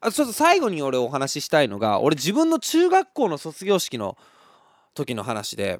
[0.00, 4.16] あとちょっと最後に俺お話ししたいのが俺自分の中学校の卒業式の
[4.94, 5.78] 時の話で。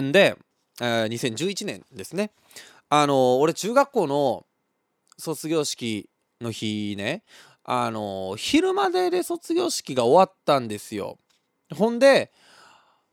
[0.00, 0.36] んで、
[0.80, 2.32] えー、2011年ですね。
[2.88, 4.46] あの俺中学校の
[5.18, 6.08] 卒業式
[6.40, 7.22] の日ね。
[7.64, 11.18] あの昼までで卒業式が終わったんですよ。
[11.74, 12.32] ほんで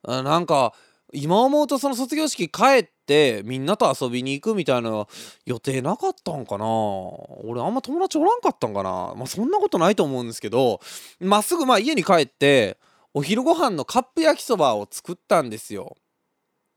[0.03, 0.73] なんか
[1.13, 5.07] 今思うとその卒業式帰ってみんなと遊びに行くみたいな
[5.45, 6.65] 予定なかったんかな？
[6.65, 9.13] 俺あんま友達おらんかったんかな？
[9.15, 10.81] まあそんなことないと思うんですけど
[11.19, 12.77] まっすぐまあ家に帰って
[13.13, 15.95] お昼ご飯のカップ焼きそばを作ったんですよ。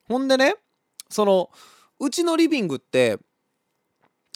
[0.08, 0.54] ほんでね
[1.08, 1.50] その
[1.98, 3.18] うちのリビングって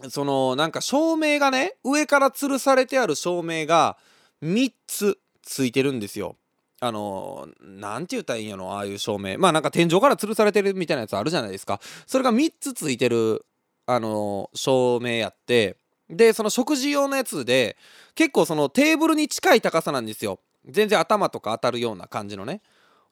[0.08, 3.96] そのなんか照明がね上から吊るされてある照明が
[4.42, 6.36] 3つついてるんですよ。
[6.80, 9.38] あの何て言ったらいいんやろああいう照明。
[9.38, 11.80] まあなんか天井から吊るされてるみたいなやつあるじゃないですか。
[12.06, 13.44] それが3つついてる
[13.86, 15.76] あの照明やって
[16.10, 17.76] でその食事用のやつで
[18.14, 20.40] 結構そのテーブルに近い高さなんですよ。
[20.66, 22.60] 全然頭とか当たるような感じのね。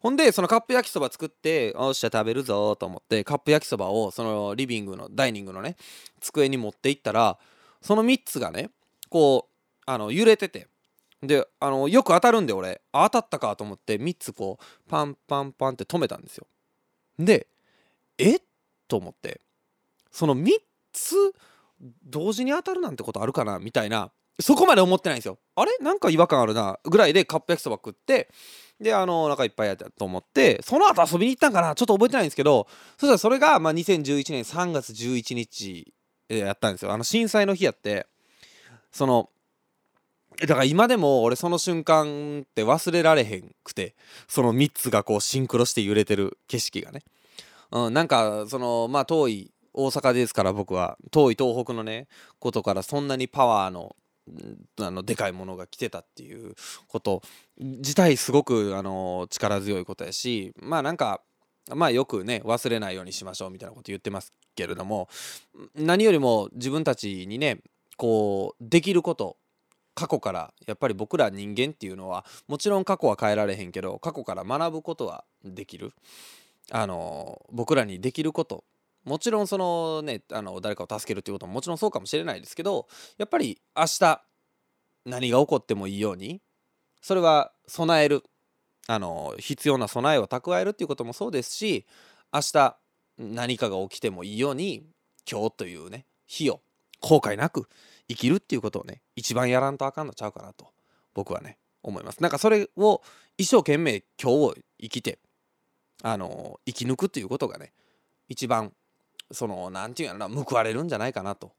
[0.01, 5.77] ほんでそのカップ焼きそば作っておっしゃ食べるぞと思ってカップ焼きそばをそのリビングのダイニングのね
[6.21, 7.39] 机に持っていったら
[7.81, 8.71] その3つがね
[9.09, 10.67] こうあの揺れてて。
[11.23, 12.81] であのよく当たるんで俺。
[12.93, 16.47] 当たったかと思って3つこうパンパンパンって止めたんですよ。
[17.19, 17.47] で
[18.19, 18.37] え？
[18.37, 18.41] っ
[18.89, 19.41] と思って。
[20.11, 20.51] その3
[20.93, 21.15] つ
[22.05, 23.59] 同時に当たるなんてことあるかな？
[23.59, 24.11] みたいな
[24.41, 25.39] そこまで思ってないんですよ。
[25.55, 25.77] あれ？
[25.81, 26.79] なんか違和感あるな？
[26.85, 28.29] ぐらいでカップ焼きそば食って
[28.81, 31.75] であのお腹いっぱいやったと思ってその後遊びに行ったんかな？
[31.77, 32.67] ちょっと覚えてないんですけど
[32.99, 35.93] そしたらそれが、まあ、2011年3月11日
[36.29, 36.93] やったんですよ。
[36.93, 38.07] あの震災の日やって
[38.91, 39.31] その
[40.41, 43.95] だから今でも俺その瞬間って忘れられへんくて
[44.29, 47.03] その3つがこうシンクロして揺れてる景色がね、
[47.71, 52.09] うん、なんかそのまあ遠い大阪ですから僕は遠い東北のね
[52.39, 53.97] ことからそんなにパワーの
[54.81, 56.55] あのでかいものが来てたっていう
[56.87, 57.23] こと。
[57.59, 61.21] 自体すごくあの力強いことやしまあなんか
[61.75, 65.09] まあよくね忘れないようにしましょうみたいなこと言ってますけれども
[65.75, 67.61] 何よりも自分たちにね
[67.97, 69.37] こうできること
[69.95, 75.93] 過去からやっぱり僕ら人間っていうのはもちろん過去は変えられへんけど過去から学ぶことはできる。
[76.71, 78.65] あの僕らにできること。
[79.05, 82.87] もちろんそのねあの誰かを助けるっていうことももちろんそうかもしれないですけど
[83.19, 84.23] やっぱり明日
[85.05, 86.41] 何が起こってもいいように
[87.01, 88.23] それは備える。
[88.89, 91.87] あの必要な備えを蓄えるっていうこともそうですし
[92.33, 92.77] 明日
[93.17, 94.83] 何かが起きてもいいように
[95.31, 96.63] 今日というね日を
[97.01, 97.69] 後悔なく
[98.09, 100.67] 生きるっていうことをね一番やらんとあかんのちゃうかなと
[101.15, 103.03] 僕はね思いますなんかそれを
[103.39, 105.19] 一生懸命今日を生きて
[106.03, 107.73] あの生き抜くっていうことがね
[108.29, 108.73] 一番
[109.31, 111.53] その何て言うやろな報われるんじゃないかなと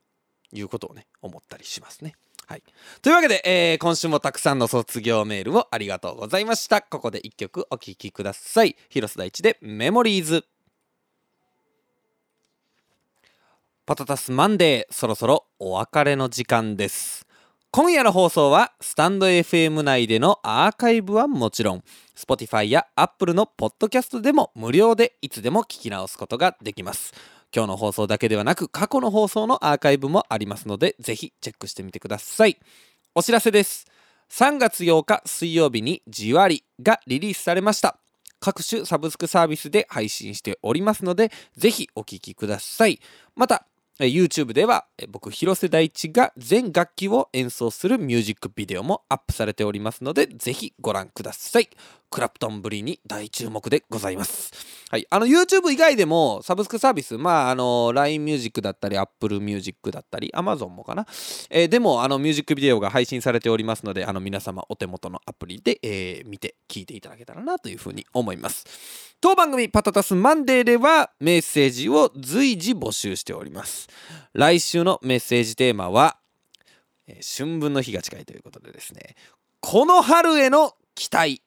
[0.52, 2.14] いうことをね思ったりしますね。
[2.46, 2.64] はい。
[3.02, 6.82] というわけで、えー、今週もたくさんの卒業メールをありがとうございました。
[6.82, 8.76] ここで一曲お聴きください。
[8.90, 10.46] 広瀬大地でメモリーズ。
[13.86, 17.28] パタタスマンデー、そろそろお別れの時間です。
[17.70, 21.84] 今夜の放送は、スタンド FM 内でのアーカイブはもちろん、
[22.16, 27.14] Spotify や Apple のポッドキャストでも無料でいつでも聞き直すことができます。
[27.54, 32.58] 今日の放送だけではなく過去の放送のアーカイブもありますのでぜひチェックしてみてください
[33.14, 33.86] お知らせです
[34.32, 38.00] 3月8日水曜日にじわりがリリースされました
[38.40, 43.00] 各種サブスクサービスで配信しておりますのでぜひお聴きください
[43.36, 43.68] また
[44.00, 51.70] YouTube では僕広瀬大地が全楽器を演奏するミュージックビデオもアップされておりますのでぜひご覧ください。
[52.14, 54.52] クラプトンぶりに大注目でございます。
[54.92, 61.08] はいあの YouTube 以外でもサブスクサービスまああの LINE ミュージックだったり Apple Music だったり Amazon もかな、
[61.50, 69.16] えー、でもあのミュージックビデオが配信されておりますのであの皆様お手元のアプリで、えー、見て聞いていただけたらなというふうに思います。
[69.20, 73.90] 当番組パタタスマンデーではメッセージを随時募集しております。
[74.34, 76.18] 来週のメッセージテーマは、
[77.08, 79.16] えー、春分の日が近いということでですね。
[79.62, 81.42] この春への期待。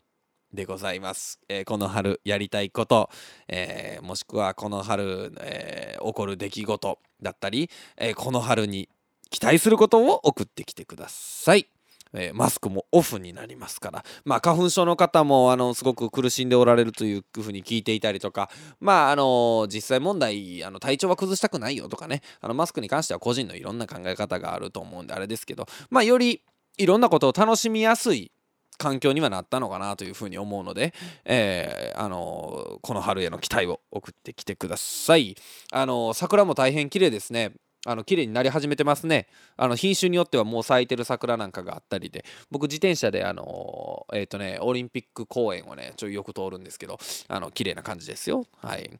[0.56, 3.10] でございます、えーこの春やりたいこと、
[3.46, 8.88] えーもしくはこの春、えー起こる出来事だったり、えこの春に
[9.30, 11.68] 期待することを送ってきてください。
[12.14, 18.48] えマスクもオフになりますから、まあ、花粉症の方もあのすごく苦しんでおられるというふうに聞いていたりとか、
[18.80, 22.22] まああの実際問題あの体調は崩したくないよとかね。
[22.40, 26.42] あのマスクに関しては個人のいろんな考え方があると思うんであれですけど、まあ、より
[26.78, 28.30] いろんなことを楽しみやすい
[28.78, 35.34] 環境にはなったのかなというふうに思うので、えーあのこの春への期待を送ってきてください。
[35.72, 37.52] あの桜も大変綺麗ですね。
[37.86, 39.28] あの綺麗になり始めてますね。
[39.56, 48.44] あの品種によってはもう咲いてる桜なんかがあったりで、僕自転車であのえっ、とねオリンピック公園をねちょいよく通るんですけど、あの綺麗な感じですよ。
[48.58, 48.90] はい。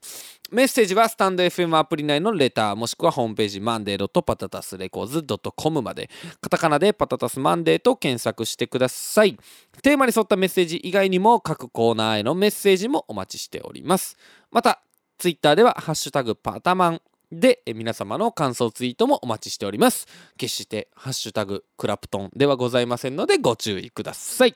[0.51, 5.25] メッセージはスタンド FM アプリ内のレターもしくはホームページマンデーパタタスレコーズ
[5.55, 6.09] .com まで
[6.41, 9.37] カタカナでパタタスマンデーと検索してください。
[9.81, 14.17] テーマに沿ったメッセージ以外にも各コーナーへのメッセージもお待ちしております。
[14.51, 14.81] また、
[15.17, 17.01] ツイッターではハッシュタグパタマン
[17.31, 20.07] で皆様の感想ツイートもお待ちしております。
[20.37, 24.55] 決してハッシュタグクラプトンではございませんのでご注意ください。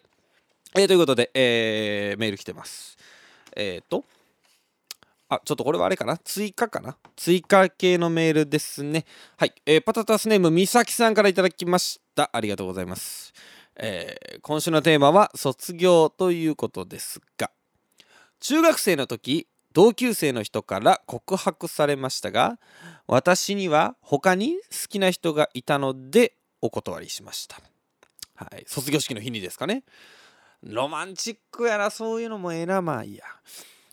[0.76, 2.98] えーということで、えーメール来てます。
[3.58, 4.06] えっ、と、
[5.28, 6.18] あ、ちょっとこれはあれかな？
[6.18, 6.96] 追加かな？
[7.18, 9.06] 追加系のメールですね。
[9.36, 9.54] はい。
[9.66, 12.30] えーパタタスネームみさきさんからいただきました。
[12.32, 13.34] ありがとうございます。
[13.76, 17.52] えー今週のテーマは卒業ということですが、
[18.40, 22.60] 中学生の時、同級生の人から告白されましたが、
[23.08, 27.60] 私には他に好きな人がいたのでお断りしました。
[28.36, 28.64] はい。
[28.68, 29.84] 卒業式の日にですかね。
[30.64, 33.24] ロマンチックやな、そういうのもええな、まあいいや。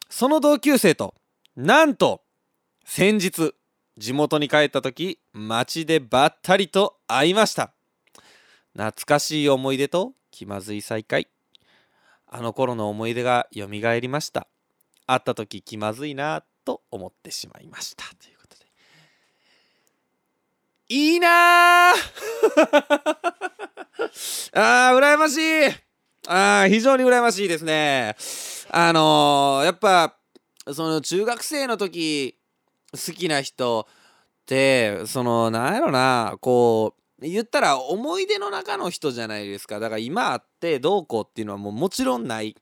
[0.08, 1.14] その同級生と、
[1.56, 2.22] なんと、
[2.84, 3.54] 先日、
[3.96, 7.72] 地元に帰った時、街でばったりと会いました。
[8.74, 11.28] 懐かしい思い出と気まずい再会。
[12.26, 14.46] あの頃の思い出が蘇りました。
[15.08, 18.04] 会った時気まずいなと思ってしまいました。
[18.22, 18.66] ということで。
[20.90, 21.94] いいなー
[24.52, 25.66] あー、羨ましい
[26.26, 28.16] あー、非常に羨ましいですね。
[28.70, 30.14] あのー、やっぱ、
[30.74, 32.36] その中学生の時、
[32.92, 39.80] 好きな人って、その、なんやろな、こう、言ったら思い出の中の人じゃないですか。
[39.80, 42.54] だから今あってどうこうっていうのはもうもちろんない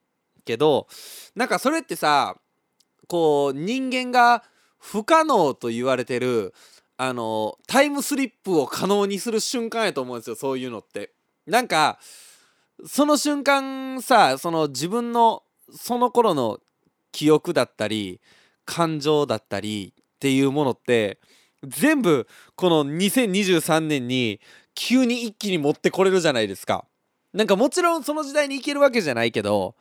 [0.47, 0.87] けど、
[1.35, 2.37] なんかそれってさ、
[3.09, 4.43] こう人間が
[4.79, 6.55] 不可能と言われてる、
[6.97, 11.13] あの、タイムスリップを可能にする瞬間やと思うんですよ、そういうのって。
[11.47, 11.99] なんか、
[12.87, 15.43] その瞬間さ、その自分の
[15.75, 16.59] その頃の
[17.13, 18.21] 記憶だったり、
[18.65, 21.21] 感情だったりっていうものって、
[21.65, 24.41] 全部この2023年に
[24.75, 26.85] 急に一気に持ってこれるじゃないですか。
[27.33, 29.75] なんかもちろんその時代に行けるわけじゃないけど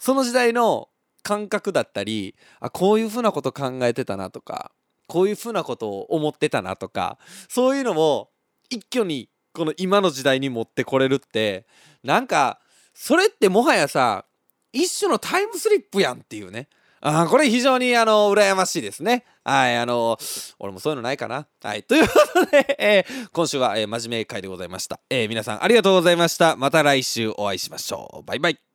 [0.00, 0.88] その時代の
[1.22, 4.72] 感覚だったりあこういうふうなこと考えてたなとか
[5.06, 8.30] こういうふうなことを思ってたなとかそういうのも
[8.70, 11.66] 一挙にこの今の時代に持ってこれるって
[12.02, 12.58] なんか
[12.94, 14.24] それってもはやさ
[14.72, 16.68] 一種のタイムスリップやんっていうね
[17.02, 19.24] あこれ非常にあの羨ましいですね。
[19.42, 20.18] はい、あの
[20.58, 21.46] 俺もそういうのないかな。
[21.62, 26.56] はい、ということで、えー今週は、えー真面目会でございました、えー皆さんありがとうございました。
[26.56, 28.22] また来週お会いしましょう。
[28.26, 28.69] バイバイ。